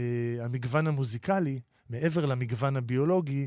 המגוון 0.44 0.86
המוזיקלי, 0.86 1.60
מעבר 1.90 2.26
למגוון 2.26 2.76
הביולוגי, 2.76 3.46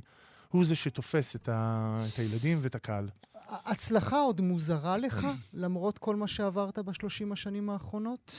הוא 0.49 0.65
זה 0.65 0.75
שתופס 0.75 1.35
את, 1.35 1.49
ה... 1.49 1.97
את 2.13 2.19
הילדים 2.19 2.57
ואת 2.61 2.75
הקהל. 2.75 3.09
הצלחה 3.49 4.19
עוד 4.19 4.41
מוזרה 4.41 4.97
לך, 4.97 5.27
למרות 5.53 5.97
כל 5.97 6.15
מה 6.15 6.27
שעברת 6.27 6.79
בשלושים 6.79 7.31
השנים 7.31 7.69
האחרונות? 7.69 8.33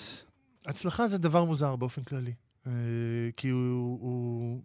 הצלחה 0.66 1.08
זה 1.08 1.18
דבר 1.18 1.44
מוזר 1.44 1.76
באופן 1.76 2.02
כללי. 2.02 2.32
אה, 2.66 2.72
כי 3.36 3.48
הוא, 3.48 3.98
הוא, 4.00 4.60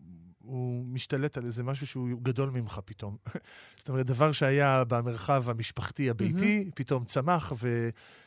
הוא 0.45 0.85
משתלט 0.85 1.37
על 1.37 1.45
איזה 1.45 1.63
משהו 1.63 1.87
שהוא 1.87 2.09
גדול 2.23 2.49
ממך 2.49 2.79
פתאום. 2.85 3.17
זאת 3.77 3.89
אומרת, 3.89 4.05
דבר 4.05 4.31
שהיה 4.31 4.83
במרחב 4.87 5.49
המשפחתי 5.49 6.09
הביתי, 6.09 6.69
פתאום 6.75 7.05
צמח, 7.05 7.53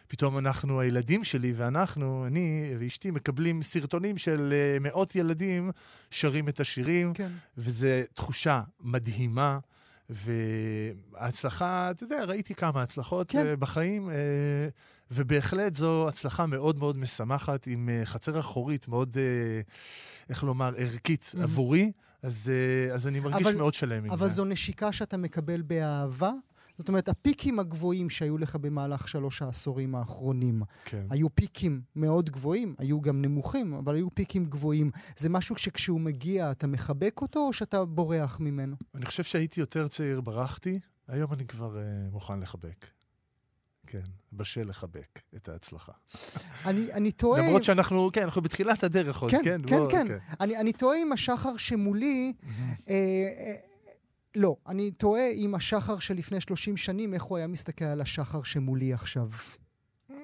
ופתאום 0.07 0.39
אנחנו, 0.39 0.81
הילדים 0.81 1.25
שלי 1.25 1.53
ואנחנו, 1.57 2.27
אני 2.27 2.75
ואשתי, 2.79 3.11
מקבלים 3.11 3.63
סרטונים 3.63 4.19
של 4.19 4.53
אה, 4.53 4.79
מאות 4.81 5.17
ילדים 5.17 5.71
שרים 6.11 6.49
את 6.49 6.61
השירים. 6.61 7.15
כן. 7.15 7.33
וזו 7.57 7.87
תחושה 8.15 8.63
מדהימה, 8.81 9.59
וההצלחה, 10.11 11.91
אתה 11.91 12.05
יודע, 12.05 12.25
ראיתי 12.25 12.55
כמה 12.55 12.83
הצלחות 12.83 13.31
כן. 13.31 13.43
כן. 13.45 13.55
בחיים, 13.59 14.11
אה, 14.11 14.15
ובהחלט 15.11 15.75
זו 15.75 16.09
הצלחה 16.09 16.47
מאוד 16.47 16.79
מאוד 16.79 16.97
משמחת, 16.97 17.67
עם 17.67 17.89
אה, 17.89 18.05
חצר 18.05 18.41
אחורית 18.41 18.89
מאוד, 18.89 19.17
אה, 19.17 19.61
איך 20.29 20.45
לומר, 20.45 20.73
ערכית 20.77 21.35
Mhm. 21.35 21.43
עבורי, 21.43 21.93
אז, 22.23 22.51
אה, 22.53 22.95
אז 22.95 23.07
אני 23.07 23.21
מרגיש 23.21 23.47
אבל- 23.47 23.57
מאוד 23.57 23.75
שלם 23.75 24.05
עם 24.05 24.11
אבל 24.11 24.29
זה. 24.29 24.35
זו 24.35 24.45
נשיקה 24.45 24.93
שאתה 24.93 25.17
מקבל 25.17 25.63
באהבה? 25.63 26.33
זאת 26.79 26.89
אומרת, 26.89 27.09
הפיקים 27.09 27.59
הגבוהים 27.59 28.11
שהיו 28.11 28.39
לך 28.39 28.57
במהלך 28.57 29.09
שלוש 29.09 29.43
העשורים 29.43 29.95
האחרונים, 29.95 30.63
כן. 30.85 31.07
היו 31.11 31.35
פיקים 31.35 31.81
מאוד 31.97 32.31
גבוהים, 32.31 32.75
היו 32.79 33.01
גם 33.01 33.23
נמוכים, 33.23 33.75
אבל 33.75 33.95
היו 33.95 34.11
פיקים 34.15 34.47
גבוהים. 34.47 34.91
זה 35.17 35.29
משהו 35.29 35.57
שכשהוא 35.57 36.01
מגיע 36.01 36.51
אתה 36.51 36.67
מחבק 36.67 37.21
אותו, 37.23 37.47
או 37.47 37.53
שאתה 37.53 37.85
בורח 37.85 38.41
ממנו? 38.41 38.77
אני 38.95 39.07
חושב 39.07 39.23
שהייתי 39.25 39.61
יותר 39.61 39.89
צעיר, 39.89 40.21
ברחתי, 40.21 40.79
היום 41.09 41.33
אני 41.33 41.47
כבר 41.47 41.79
אה, 41.79 41.83
מוכן 42.13 42.41
לחבק. 42.41 42.87
כן, 43.91 44.03
בשל 44.33 44.69
לחבק 44.69 45.21
את 45.37 45.49
ההצלחה. 45.49 45.93
אני, 46.67 46.93
אני 46.93 47.13
תוהה... 47.13 47.43
למרות 47.43 47.65
שאנחנו, 47.65 48.11
כן, 48.13 48.23
אנחנו 48.23 48.43
בתחילת 48.43 48.85
הדרך 48.85 49.19
עוד, 49.19 49.31
כן, 49.31 49.41
כן? 49.45 49.61
כן, 49.67 49.79
בוא, 49.79 49.91
כן. 49.91 50.09
כן. 50.09 50.19
אני, 50.41 50.57
אני 50.57 50.73
תוהה 50.73 51.03
אם 51.03 51.13
השחר 51.13 51.57
שמולי... 51.57 52.33
אה, 52.91 52.95
אה, 52.95 53.55
לא, 54.35 54.57
אני 54.67 54.91
תוהה 54.91 55.31
אם 55.31 55.55
השחר 55.55 55.99
שלפני 55.99 56.41
30 56.41 56.77
שנים, 56.77 57.15
איך 57.15 57.23
הוא 57.23 57.39
היה 57.39 57.47
מסתכל 57.47 57.85
על 57.85 58.01
השחר 58.01 58.43
שמולי 58.43 58.93
עכשיו. 58.93 59.29
אה, 60.11 60.17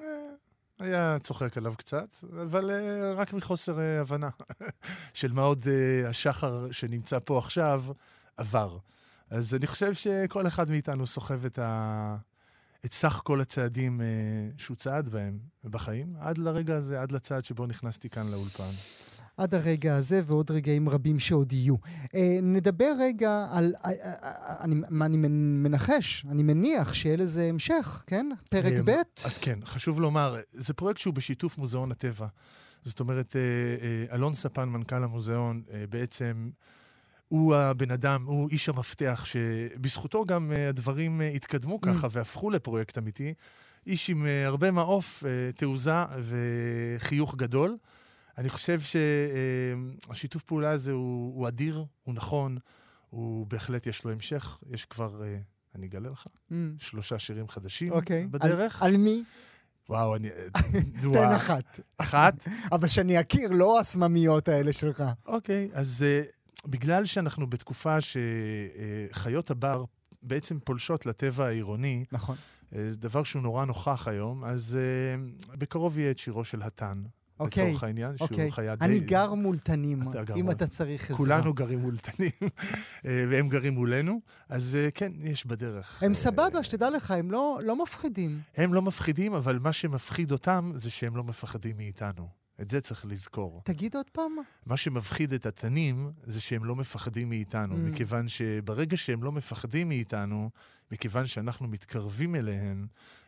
היה 0.81 1.17
צוחק 1.23 1.57
עליו 1.57 1.75
קצת, 1.77 2.09
אבל 2.43 2.71
אה, 2.71 3.13
רק 3.15 3.33
מחוסר 3.33 3.79
אה, 3.81 4.01
הבנה 4.01 4.31
של 5.15 5.33
מה 5.33 5.43
עוד 5.43 5.67
אה, 5.69 6.09
השחר 6.09 6.71
שנמצא 6.71 7.19
פה 7.25 7.39
עכשיו 7.39 7.85
עבר. 8.37 8.79
אז 9.31 9.55
אני 9.55 9.67
חושב 9.67 9.95
שכל 9.95 10.47
אחד 10.47 10.71
מאיתנו 10.71 11.07
סוחב 11.07 11.45
את, 11.45 11.59
ה... 11.59 12.17
את 12.85 12.93
סך 12.93 13.21
כל 13.25 13.41
הצעדים 13.41 14.01
אה, 14.01 14.07
שהוא 14.57 14.77
צעד 14.77 15.09
בהם 15.09 15.39
בחיים, 15.65 16.15
עד 16.21 16.39
לרגע 16.39 16.77
הזה, 16.77 17.01
עד 17.01 17.13
לצעד 17.13 17.45
שבו 17.45 17.67
נכנסתי 17.67 18.11
כאן 18.11 18.31
לאולפן. 18.31 18.71
עד 19.37 19.55
הרגע 19.55 19.95
הזה 19.95 20.21
ועוד 20.27 20.51
רגעים 20.51 20.89
רבים 20.89 21.19
שעוד 21.19 21.53
יהיו. 21.53 21.75
אה, 22.15 22.39
נדבר 22.43 22.93
רגע 22.99 23.47
על... 23.51 23.75
אה, 23.85 23.91
אה, 23.91 24.13
אה, 24.23 24.65
אני, 24.65 24.75
מה 24.91 25.07
אני 25.07 25.17
מנ- 25.17 25.63
מנחש, 25.63 26.27
אני 26.31 26.43
מניח 26.43 26.95
שיהיה 26.95 27.17
לזה 27.17 27.45
המשך, 27.45 28.05
כן? 28.07 28.27
פרק 28.51 28.73
אמ, 28.79 28.85
ב'? 28.85 28.91
אז 29.25 29.39
כן, 29.39 29.59
חשוב 29.65 30.01
לומר, 30.01 30.41
זה 30.53 30.75
פרויקט 30.75 31.01
שהוא 31.01 31.15
בשיתוף 31.15 31.59
מוזיאון 31.59 31.93
הטבע. 31.93 32.27
זאת 32.85 33.01
אומרת, 33.01 33.37
אה, 33.37 33.41
אה, 33.41 34.15
אלון 34.15 34.35
ספן, 34.35 34.69
מנכ"ל 34.69 35.05
המוזיאון, 35.05 35.63
אה, 35.73 35.85
בעצם 35.91 36.51
הוא 37.35 37.55
הבן 37.55 37.91
אדם, 37.91 38.25
הוא 38.27 38.49
איש 38.51 38.69
המפתח, 38.69 39.25
שבזכותו 39.27 40.25
גם 40.25 40.53
אה, 40.53 40.69
הדברים 40.69 41.21
אה, 41.21 41.29
התקדמו 41.29 41.81
ככה 41.81 42.09
והפכו 42.11 42.51
לפרויקט 42.51 42.99
אמיתי. 42.99 43.35
איש 43.87 44.11
עם 44.11 44.27
אה, 44.27 44.47
הרבה 44.47 44.71
מעוף, 44.71 45.25
תעוזה 45.57 46.05
וחיוך 46.23 47.35
גדול. 47.37 47.77
אני 48.39 48.49
חושב 48.49 48.81
שהשיתוף 50.11 50.43
פעולה 50.43 50.71
הזה 50.71 50.93
הוא, 50.93 51.35
הוא 51.35 51.49
אדיר, 51.49 51.85
הוא 52.05 52.15
נכון, 52.15 52.59
הוא 53.11 53.47
בהחלט 53.47 53.87
יש 53.87 54.05
לו 54.05 54.11
המשך. 54.11 54.63
יש 54.71 54.85
כבר, 54.85 55.23
אני 55.75 55.87
אגלה 55.87 56.11
לך, 56.11 56.25
אמ, 56.53 56.75
שלושה 56.79 57.19
שירים 57.19 57.49
חדשים 57.49 57.93
אוקיי. 57.93 58.27
בדרך. 58.27 58.83
על, 58.83 58.91
על 58.91 58.97
מי? 58.97 59.25
וואו, 59.89 60.17
אני... 60.17 60.29
תן 61.13 61.33
אחת. 61.37 61.81
אחת? 61.99 62.35
אבל 62.73 62.89
שאני 62.89 63.21
אכיר, 63.21 63.49
לא 63.53 63.81
הסממיות 63.81 64.49
האלה 64.49 64.73
שלך. 64.73 65.03
אוקיי, 65.27 65.71
אז 65.73 66.05
uh, 66.05 66.34
בגלל 66.67 67.05
שאנחנו 67.05 67.47
בתקופה 67.47 67.97
שחיות 68.01 69.51
הבר 69.51 69.85
בעצם 70.23 70.59
פולשות 70.65 71.07
לטבע 71.07 71.47
העירוני, 71.47 72.05
נכון. 72.13 72.37
uh, 72.37 72.77
זה 72.91 72.97
דבר 72.97 73.23
שהוא 73.23 73.43
נורא 73.43 73.65
נוכח 73.65 74.09
היום, 74.09 74.45
אז 74.45 74.79
uh, 75.51 75.57
בקרוב 75.57 75.99
יהיה 75.99 76.11
את 76.11 76.19
שירו 76.19 76.45
של 76.45 76.63
התן. 76.63 77.03
אוקיי, 77.41 77.65
לצורך 77.65 77.85
העניין, 77.85 78.17
שהוא 78.17 78.29
אוקיי. 78.31 78.53
חיה 78.53 78.77
די... 78.77 78.85
אני 78.85 79.01
גר 79.01 79.35
מול 79.35 79.59
תנים, 79.59 80.03
אתה 80.11 80.25
גר 80.25 80.35
אם 80.37 80.45
מול- 80.45 80.53
אתה 80.53 80.67
צריך 80.67 81.05
עזרה. 81.05 81.17
כולנו 81.17 81.55
גרים 81.55 81.79
מול 81.79 81.97
תנים, 81.97 82.31
אה, 83.07 83.25
והם 83.31 83.49
גרים 83.49 83.75
מולנו, 83.75 84.21
אז 84.49 84.77
אה, 84.77 84.91
כן, 84.91 85.13
יש 85.21 85.47
בדרך. 85.47 86.03
הם 86.03 86.11
אה, 86.11 86.15
סבבה, 86.15 86.65
שתדע 86.65 86.91
לך, 86.91 87.11
הם 87.11 87.31
לא, 87.31 87.59
לא 87.65 87.83
מפחידים. 87.83 88.41
הם 88.57 88.75
לא 88.75 88.83
מפחידים, 88.83 89.35
אבל 89.35 89.59
מה 89.59 89.73
שמפחיד 89.73 90.33
אותם 90.33 90.73
זה 90.75 90.91
שהם 90.91 91.17
לא 91.17 91.25
מפחדים 91.25 91.77
מאיתנו. 91.77 92.29
את 92.61 92.69
זה 92.71 92.81
צריך 92.81 93.07
לזכור. 93.09 93.61
תגיד 93.65 93.97
עוד 93.97 94.11
פעם. 94.13 94.37
מה 94.67 94.77
שמפחיד 94.77 95.33
את 95.33 95.47
התנים 95.47 96.11
זה 96.25 96.41
שהם 96.41 96.65
לא 96.65 96.77
מפחדים 96.77 97.29
מאיתנו, 97.29 97.75
Mm. 97.75 97.79
מכיוון 97.79 98.29
שברגע 98.29 98.97
שהם 98.97 99.23
לא 99.23 99.33
מפחדים 99.33 99.89
מאיתנו, 99.89 100.51
מכיוון 100.93 101.27
שאנחנו 101.27 101.69
מתקרבים 101.69 102.35
אליהם 102.35 102.87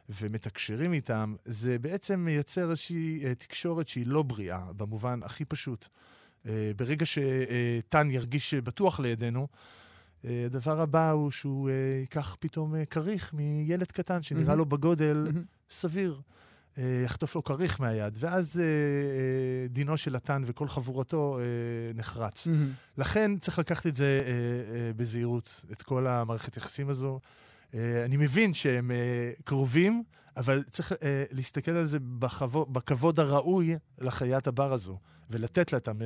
ומתקשרים 0.08 0.92
איתם, 0.92 1.34
זה 1.44 1.78
בעצם 1.78 2.20
מייצר 2.20 2.70
איזושהי 2.70 3.24
אה, 3.24 3.34
תקשורת 3.34 3.88
שהיא 3.88 4.06
לא 4.06 4.22
בריאה, 4.22 4.72
במובן 4.76 5.20
הכי 5.22 5.44
פשוט. 5.44 5.88
אה, 6.46 6.70
ברגע 6.76 7.06
שתן 7.06 8.10
ירגיש 8.10 8.54
בטוח 8.54 9.00
לידינו, 9.00 9.48
אה, 10.24 10.42
הדבר 10.46 10.80
הבא 10.80 11.10
הוא 11.10 11.30
שהוא 11.30 11.70
ייקח 12.00 12.36
פתאום 12.40 12.84
כריך 12.84 13.34
מילד 13.34 13.92
קטן 13.92 14.22
שנראה 14.22 14.44
מהמם. 14.44 14.58
לו 14.58 14.66
בגודל 14.66 15.16
מהמם. 15.32 15.44
סביר. 15.70 16.20
אה, 16.78 17.02
יחטוף 17.04 17.34
לו 17.34 17.44
כריך 17.44 17.80
מהיד, 17.80 18.18
ואז 18.20 18.60
אה, 18.60 18.64
אה, 18.64 19.68
דינו 19.68 19.96
של 19.96 20.16
התן 20.16 20.42
וכל 20.46 20.68
חבורתו 20.68 21.38
אה, 21.38 21.44
נחרץ. 21.94 22.46
מהמם. 22.46 22.72
לכן 22.98 23.38
צריך 23.38 23.58
לקחת 23.58 23.86
את 23.86 23.96
זה 23.96 24.20
אה, 24.24 24.30
אה, 24.30 24.92
בזהירות, 24.96 25.64
את 25.72 25.82
כל 25.82 26.06
המערכת 26.06 26.56
יחסים 26.56 26.88
הזו. 26.88 27.20
אה, 27.74 28.04
אני 28.04 28.16
מבין 28.16 28.54
שהם 28.54 28.90
אה, 28.90 29.32
קרובים, 29.44 30.02
אבל 30.36 30.64
צריך 30.70 30.92
אה, 30.92 31.24
להסתכל 31.30 31.70
על 31.70 31.86
זה 31.86 31.98
בכבוד, 32.00 32.72
בכבוד 32.72 33.20
הראוי 33.20 33.76
לחיית 33.98 34.46
הבר 34.46 34.72
הזו, 34.72 34.98
ולתת 35.30 35.72
לה 35.72 35.78
את, 35.78 35.88
המ, 35.88 36.00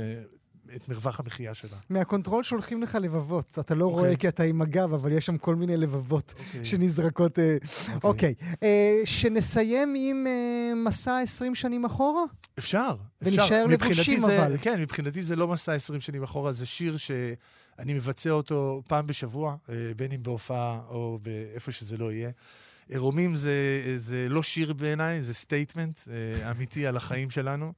את 0.77 0.89
מרווח 0.89 1.21
המחיה 1.21 1.55
שלה. 1.55 1.77
מה 1.91 2.02
control 2.02 2.43
שולחים 2.43 2.83
לך 2.83 2.99
לבבות. 3.01 3.59
אתה 3.61 3.75
לא 3.75 3.85
אוקיי. 3.85 3.99
רואה 3.99 4.17
כי 4.17 4.29
אתה 4.29 4.43
עם 4.43 4.63
הגב, 4.63 4.95
אבל 4.95 5.13
יש 5.13 5.27
שם 5.27 5.39
כל 5.39 5.55
מיני 5.55 5.77
לבבות 5.77 6.35
אוקיי. 6.39 6.65
שנזרקות. 6.65 7.39
אה, 7.39 7.57
אוקיי. 8.05 8.35
אה, 8.63 9.01
שנסיים 9.05 9.95
עם 9.97 10.27
אה, 10.27 10.73
מסע 10.75 11.19
20 11.19 11.55
שנים 11.55 11.85
אחורה? 11.85 12.23
אפשר, 12.59 12.95
ונשאר 13.23 13.67
לבושים, 13.67 14.21
זה, 14.21 14.47
אבל. 14.47 14.57
כן, 14.61 14.81
מבחינתי 14.81 15.23
זה 15.23 15.37
לא 15.37 15.49
מסע 15.49 15.73
20 15.73 16.01
שנים 16.01 16.23
אחורה, 16.23 16.53
זה 16.53 16.67
שיר 16.67 16.97
שאני 16.97 17.95
מבצע 17.95 18.31
אותו 18.31 18.83
פעם 18.89 19.07
בשבוע, 19.07 19.57
אה, 19.69 19.75
בין 19.97 20.13
אם 20.13 20.23
בהופעה 20.23 20.81
או 20.89 21.19
באיפה 21.23 21.73
שזה 21.73 21.97
לא 21.97 22.13
יהיה. 22.13 22.31
עירומים 22.89 23.37
זה, 23.37 23.53
זה 23.97 24.27
לא 24.29 24.43
שיר 24.43 24.73
בעיניי, 24.73 25.23
זה 25.23 25.35
statement 25.35 26.01
אמיתי 26.51 26.87
על 26.87 26.97
החיים 26.97 27.31
שלנו. 27.31 27.73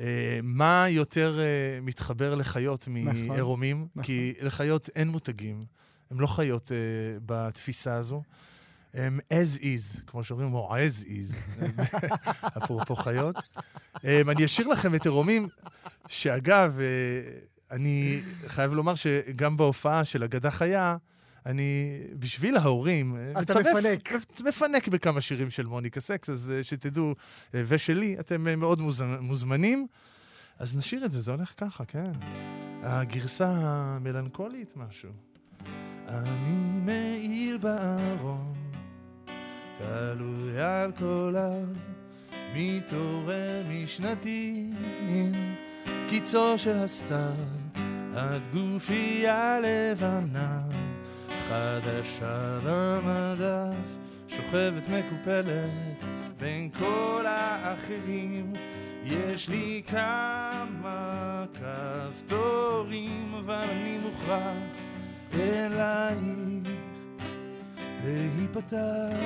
אה, 0.00 0.40
מה 0.42 0.86
יותר 0.88 1.38
אה, 1.38 1.80
מתחבר 1.82 2.34
לחיות 2.34 2.88
נכון, 2.88 3.26
מעירומים? 3.26 3.86
נכון. 3.90 4.02
כי 4.02 4.34
לחיות 4.40 4.90
אין 4.94 5.08
מותגים, 5.08 5.64
הן 6.10 6.18
לא 6.18 6.26
חיות 6.26 6.72
אה, 6.72 6.76
בתפיסה 7.26 7.94
הזו. 7.94 8.22
הם 8.94 9.20
as 9.32 9.60
is, 9.60 10.00
כמו 10.06 10.24
שאומרים, 10.24 10.54
או 10.54 10.76
as 10.76 11.04
is, 11.04 11.60
אפרופו 12.58 12.96
חיות. 12.96 13.36
אני 14.04 14.44
אשאיר 14.44 14.68
לכם 14.68 14.94
את 14.94 15.04
עירומים, 15.04 15.48
שאגב, 16.08 16.78
אני 17.70 18.20
חייב 18.46 18.72
לומר 18.72 18.94
שגם 18.94 19.56
בהופעה 19.56 20.04
של 20.04 20.24
אגדה 20.24 20.50
חיה, 20.50 20.96
אני, 21.46 21.72
בשביל 22.18 22.56
ההורים, 22.56 23.16
אה, 23.16 23.42
אתה 23.42 23.54
מפנק. 23.60 24.12
מפנק 24.44 24.88
בכמה 24.88 25.20
שירים 25.20 25.50
של 25.50 25.66
מוניקה 25.66 26.00
סקס, 26.00 26.30
אז 26.30 26.52
אה, 26.56 26.64
שתדעו, 26.64 27.14
אה, 27.54 27.62
ושלי, 27.66 28.16
אתם 28.20 28.60
מאוד 28.60 28.80
מוז- 28.80 29.02
מוזמנים. 29.20 29.86
אז 30.58 30.76
נשאיר 30.76 31.04
את 31.04 31.12
זה, 31.12 31.20
זה 31.20 31.30
הולך 31.32 31.52
ככה, 31.56 31.84
כן. 31.84 32.10
הגרסה 32.82 33.46
המלנכולית 33.50 34.72
משהו. 34.76 35.10
אני 36.08 36.50
מעיל 36.84 37.56
בארון, 37.56 38.54
תלוי 39.78 40.60
על 40.62 40.92
קולה, 40.98 41.54
מתעורר 42.54 43.62
משנתיים, 43.70 44.74
קיצו 46.08 46.58
של 46.58 46.76
הסתיו, 46.76 47.34
עד 48.16 48.42
גופייה 48.54 49.58
לבנה, 49.62 50.60
חדשה 51.48 52.58
למדף, 52.64 53.76
שוכבת 54.28 54.82
מקופלת 54.88 55.70
בין 56.36 56.70
כל 56.70 57.24
האחרים. 57.26 58.52
יש 59.04 59.48
לי 59.48 59.82
כמה 59.86 61.44
כפתורים, 61.54 63.34
אבל 63.38 63.54
אני 63.70 63.98
מוכרח 63.98 64.56
אלייך 65.34 66.68
להיפתח. 68.04 69.16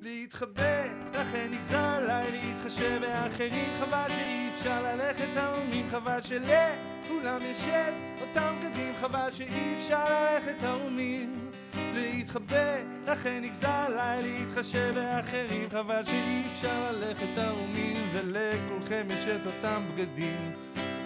להתחבא, 0.00 0.82
לכן 1.14 1.48
נגזר 1.50 1.78
עליי 1.78 2.30
להתחשב 2.30 3.00
באחרים, 3.00 3.68
חבל 3.80 4.08
שאי 4.08 4.48
אפשר 4.54 4.82
ללכת 4.82 5.36
ההומים, 5.36 5.86
חבל 5.90 6.22
שלכולם 6.22 7.38
יש 7.42 7.68
את 7.68 8.09
אותם 8.30 8.54
בגדים, 8.60 8.92
חבל 9.00 9.32
שאי 9.32 9.74
אפשר 9.78 10.04
ללכת 10.04 10.62
ההומים. 10.62 11.50
להתחבא, 11.94 12.76
לכן 13.06 13.42
נגזר 13.42 13.68
עליי 13.68 14.22
להתחשב 14.22 14.92
באחרים, 14.94 15.68
חבל 15.70 16.04
שאי 16.04 16.42
אפשר 16.52 16.92
ללכת 16.92 17.38
ערומים, 17.38 17.96
ולכולכם 18.12 19.06
יש 19.10 19.26
את 19.26 19.46
אותם 19.46 19.82
בגדים, 19.94 20.52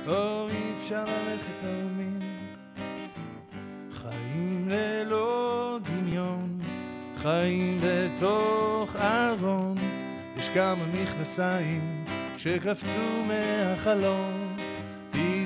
או 0.06 0.48
אי 0.48 0.72
אפשר 0.82 1.04
ללכת 1.04 1.64
ערומים. 1.64 2.20
חיים 3.92 4.68
ללא 4.68 5.78
דמיון, 5.82 6.58
חיים 7.16 7.80
בתוך 7.82 8.96
ארון, 8.96 9.76
יש 10.36 10.48
כמה 10.48 10.86
מכנסיים 10.86 12.04
שקפצו 12.38 13.24
מהחלון. 13.26 14.53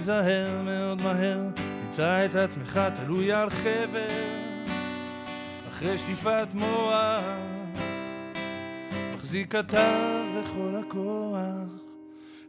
תיזהר 0.08 0.62
מאוד 0.64 1.02
מהר, 1.02 1.38
תמצא 1.54 2.24
את 2.24 2.34
עצמך 2.34 2.80
תלוי 3.00 3.32
על 3.32 3.50
חבר, 3.50 4.08
אחרי 5.68 5.98
שטיפת 5.98 6.48
מוח, 6.54 7.24
מחזיק 9.14 9.52
כתב 9.52 10.24
בכל 10.36 10.74
הכוח. 10.80 11.68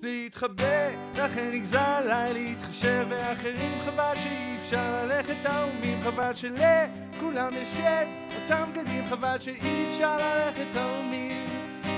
להתחבא, 0.02 0.90
לכן 1.16 1.52
נגזר 1.54 1.80
עליי 1.80 2.34
להתחשב 2.34 3.06
באחרים, 3.10 3.80
חבל 3.86 4.14
שאי 4.16 4.56
אפשר 4.62 5.06
ללכת 5.06 5.46
ערומים, 5.46 6.00
חבל 6.04 6.36
שלכולם 6.36 7.54
יש 7.54 7.78
את 7.78 8.08
אותם 8.42 8.70
בגדים, 8.72 9.04
חבל 9.10 9.40
שאי 9.40 9.86
אפשר 9.92 10.18
ללכת 10.18 10.76
ערומים. 10.76 11.48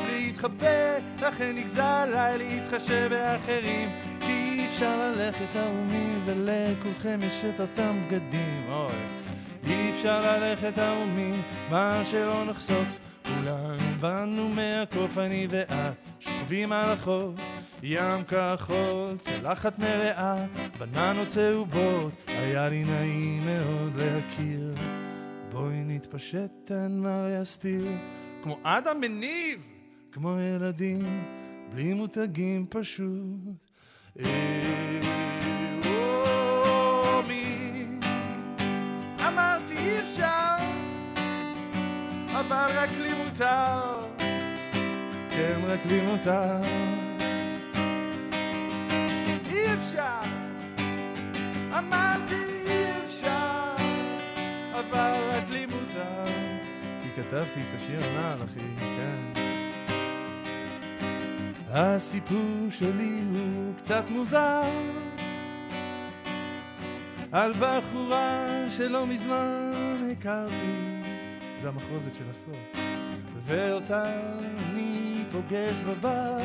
להתחבא, 0.10 0.98
לכן 1.22 1.56
נגזר 1.56 1.84
עליי 1.84 2.38
להתחשב 2.38 3.08
באחרים, 3.10 3.90
אפשר 4.82 5.12
ללכת 5.12 5.56
ערומים, 5.56 6.22
ולכולכם 6.26 7.20
יש 7.24 7.46
את 7.46 7.62
אותם 7.62 8.02
בגדים. 8.08 8.64
אוי. 8.70 8.94
אי 9.68 9.92
אפשר 9.92 10.22
ללכת 10.22 10.78
ערומים, 10.78 11.42
מה 11.70 12.02
שלא 12.06 12.46
נחשוף, 12.46 13.00
כולנו 13.24 14.00
באנו 14.00 14.50
מהקוף, 14.50 15.18
אני 15.18 15.48
ואת, 15.50 15.96
שוכבים 16.20 16.72
על 16.72 16.90
החוף. 16.90 17.34
ים 17.84 18.24
כחול, 18.24 19.18
צלחת 19.20 19.80
מלאה, 19.80 20.46
בננות 20.80 21.28
צהובות, 21.28 22.14
היה 22.28 22.70
לי 22.70 22.84
נעים 22.84 23.46
מאוד 23.46 23.96
להכיר. 23.96 24.76
בואי 25.52 25.84
נתפשט, 25.86 26.72
אין 26.72 27.02
מה 27.02 27.28
להסתיר, 27.28 27.86
כמו 28.44 28.58
אדם 28.64 29.00
מניב, 29.02 29.68
כמו 30.12 30.38
ילדים, 30.40 31.24
בלי 31.74 31.94
מותגים 31.94 32.66
פשוט. 32.70 33.71
אבל 42.42 42.72
רק 42.76 42.90
לי 42.98 43.14
מותר, 43.14 44.08
כן 45.30 45.60
רק 45.68 45.80
לי 45.86 46.02
מותר. 46.02 46.62
אי 49.50 49.74
אפשר, 49.74 50.22
אמרתי 51.78 52.36
אי 52.66 52.86
אפשר, 53.06 53.76
אבל 54.72 55.14
רק 55.32 55.50
לי 55.50 55.66
מותר. 55.66 56.26
כי 57.04 57.22
כתבתי 57.22 57.62
את 57.62 57.76
השיר 57.76 58.00
הנעל, 58.04 58.44
אחי, 58.44 58.60
כן. 58.80 59.41
הסיפור 61.74 62.68
שלי 62.70 63.22
הוא 63.34 63.74
קצת 63.78 64.04
מוזר, 64.10 64.70
על 67.32 67.54
בחורה 67.60 68.48
שלא 68.70 69.08
מזמן 69.08 70.10
הכרתי, 70.12 71.02
זה 71.62 71.68
המחרוזת 71.68 72.16
של 72.16 72.30
הסוף, 72.30 72.58
ואותה 73.46 74.20
אני 74.72 75.24
פוגש 75.32 75.76
בבר. 75.88 76.40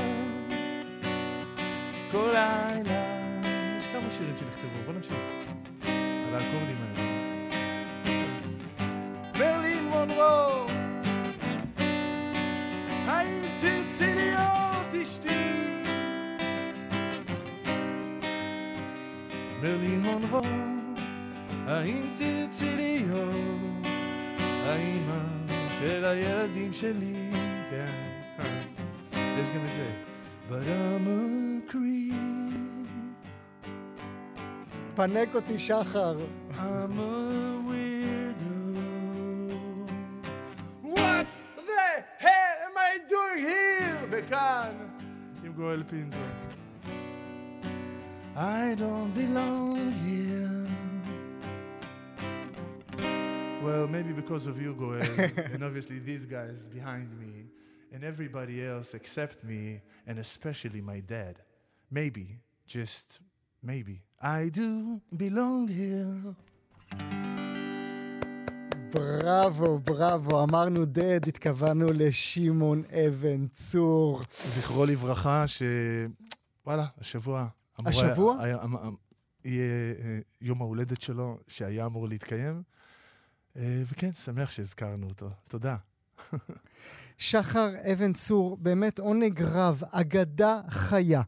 כל 2.10 2.30
לילה. 2.32 3.16
יש 3.78 3.86
כמה 3.86 4.10
שירים 4.10 4.34
שנכתבו, 4.36 4.82
בוא 4.86 4.94
נמשיך. 4.94 5.12
על 6.28 6.34
האקורדים 6.34 6.76
האלה. 6.82 7.06
מרלין 9.38 9.88
מונרו, 9.88 10.66
האם 13.06 13.46
מרלין 19.62 20.00
מונרו, 20.02 20.42
האם 21.66 22.02
תרצי 22.18 22.76
להיות 22.76 23.86
האימא 24.66 25.20
של 25.78 26.04
הילדים 26.04 26.72
שלי? 26.72 27.30
כן, 27.70 27.92
יש 29.12 29.48
גם 29.50 29.64
את 29.64 29.70
זה. 29.76 29.90
But 30.50 30.66
I'm 30.66 31.06
a 31.08 31.70
creep. 31.70 32.16
פנק 34.94 35.34
אותי, 35.34 35.58
שחר. 35.58 36.16
I'm 36.52 36.60
a 36.60 37.10
weirdo. 37.68 38.56
What 40.82 41.26
the 41.56 41.86
hell 42.18 42.56
am 42.66 42.76
I 42.76 42.92
doing 43.10 43.38
here? 43.38 44.06
וכאן, 44.10 44.72
עם 45.44 45.52
גואל 45.52 45.82
פינטו. 45.88 46.16
I 48.38 48.74
don't 48.74 49.14
belong 49.14 49.92
here. 50.04 50.68
Well, 53.62 53.88
maybe 53.88 54.12
because 54.12 54.46
of 54.46 54.60
you, 54.60 54.74
Goel, 54.74 55.00
and 55.52 55.64
obviously 55.64 56.00
these 56.00 56.26
guys 56.26 56.68
behind 56.68 57.18
me, 57.18 57.46
and 57.94 58.04
everybody 58.04 58.62
else 58.62 58.92
except 58.92 59.42
me, 59.42 59.80
and 60.06 60.18
especially 60.18 60.82
my 60.82 61.00
dad. 61.00 61.36
Maybe, 61.90 62.26
just 62.66 63.20
maybe, 63.62 64.02
I 64.20 64.50
do 64.50 65.00
belong 65.16 65.68
here. 65.68 66.34
בראבו, 68.94 69.78
בראבו. 69.78 70.44
אמרנו 70.44 70.84
דד, 70.84 71.28
התכוונו 71.28 71.86
לשמעון 71.94 72.82
אבן 72.84 73.46
צור. 73.46 74.20
זכרו 74.38 74.86
לברכה, 74.86 75.46
ש... 75.46 75.62
וואלה, 76.66 76.86
השבוע... 76.98 77.48
השבוע? 77.84 78.42
היה, 78.42 78.56
היה, 78.62 78.90
יהיה 79.44 79.94
אה, 79.98 80.18
יום 80.40 80.62
ההולדת 80.62 81.00
שלו, 81.00 81.38
שהיה 81.48 81.86
אמור 81.86 82.08
להתקיים. 82.08 82.62
אה, 83.56 83.82
וכן, 83.86 84.12
שמח 84.12 84.50
שהזכרנו 84.50 85.08
אותו. 85.08 85.30
תודה. 85.48 85.76
שחר 87.18 87.68
אבן 87.92 88.12
צור, 88.12 88.56
באמת 88.60 88.98
עונג 88.98 89.42
רב, 89.42 89.82
אגדה 89.90 90.60
חיה. 90.70 91.22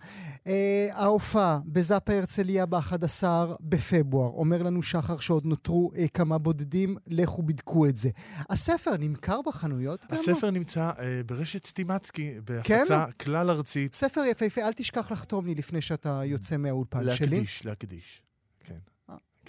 אה, 0.46 0.88
ההופעה 0.92 1.60
בזאפה 1.66 2.12
הרצליה 2.12 2.66
ב-11 2.66 3.24
בפברואר. 3.60 4.30
אומר 4.30 4.62
לנו 4.62 4.82
שחר 4.82 5.18
שעוד 5.18 5.46
נותרו 5.46 5.92
אה, 5.96 6.08
כמה 6.14 6.38
בודדים, 6.38 6.96
לכו 7.06 7.42
בדקו 7.42 7.86
את 7.86 7.96
זה. 7.96 8.10
הספר 8.50 8.90
נמכר 8.98 9.40
בחנויות? 9.46 10.06
גם? 10.10 10.18
הספר 10.18 10.50
נמצא 10.50 10.90
אה, 10.98 11.20
ברשת 11.26 11.66
סטימצקי, 11.66 12.34
כן? 12.64 12.78
בהפצה 12.78 13.04
כלל 13.20 13.50
ארצית. 13.50 13.94
ספר 13.94 14.20
יפהפה, 14.20 14.60
אל 14.60 14.72
תשכח 14.72 15.12
לחתום 15.12 15.46
לי 15.46 15.54
לפני 15.54 15.80
שאתה 15.80 16.20
יוצא 16.24 16.56
מהאולפן 16.56 17.10
שלי. 17.10 17.26
להקדיש, 17.26 17.66
להקדיש. 17.66 18.22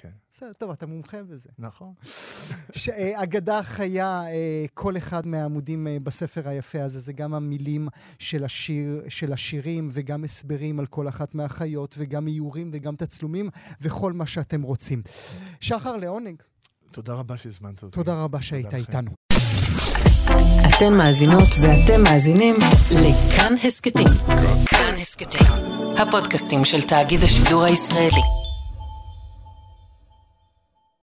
כן. 0.02 0.10
בסדר, 0.32 0.54
טוב, 0.54 0.72
אתה 0.72 0.88
מומחה 0.88 1.24
בזה. 1.24 1.50
נכון. 1.60 1.94
אה, 2.90 3.24
אגדה 3.24 3.64
חיה, 3.64 4.24
אה, 4.28 4.66
כל 4.74 4.98
אחד 4.98 5.28
מהעמודים 5.28 5.88
אה, 5.88 5.98
בספר 6.04 6.50
היפה 6.50 6.84
הזה, 6.84 7.00
זה 7.00 7.14
גם 7.14 7.34
המילים 7.34 7.88
של, 8.20 8.44
השיר, 8.44 9.04
של 9.10 9.34
השירים 9.34 9.90
וגם 9.94 10.24
הסברים 10.24 10.80
על 10.80 10.86
כל 10.86 11.08
אחת 11.08 11.36
מהחיות 11.36 11.96
וגם 11.98 12.28
איורים 12.28 12.70
וגם 12.74 12.96
תצלומים 12.96 13.50
וכל 13.82 14.14
מה 14.14 14.26
שאתם 14.26 14.62
רוצים. 14.62 15.02
שחר 15.60 15.96
לעונג, 15.96 16.42
תודה 16.92 17.14
רבה 17.14 17.38
שהזמנת 17.38 17.84
אותי. 17.84 17.96
תודה 17.96 18.24
רבה 18.24 18.42
שהיית. 18.42 18.74
איתנו. 18.74 19.12
אתן 20.70 20.94
מאזינות 20.94 21.50
ואתם 21.62 22.04
מאזינים 22.04 22.56
לכאן 22.92 23.54
הסכתים. 23.64 24.08
כאן 24.66 24.96
הסכתים, 25.00 25.48
הפודקאסטים 25.98 26.66
של 26.66 26.82
תאגיד 26.82 27.24
השידור 27.24 27.64
הישראלי. 27.64 28.39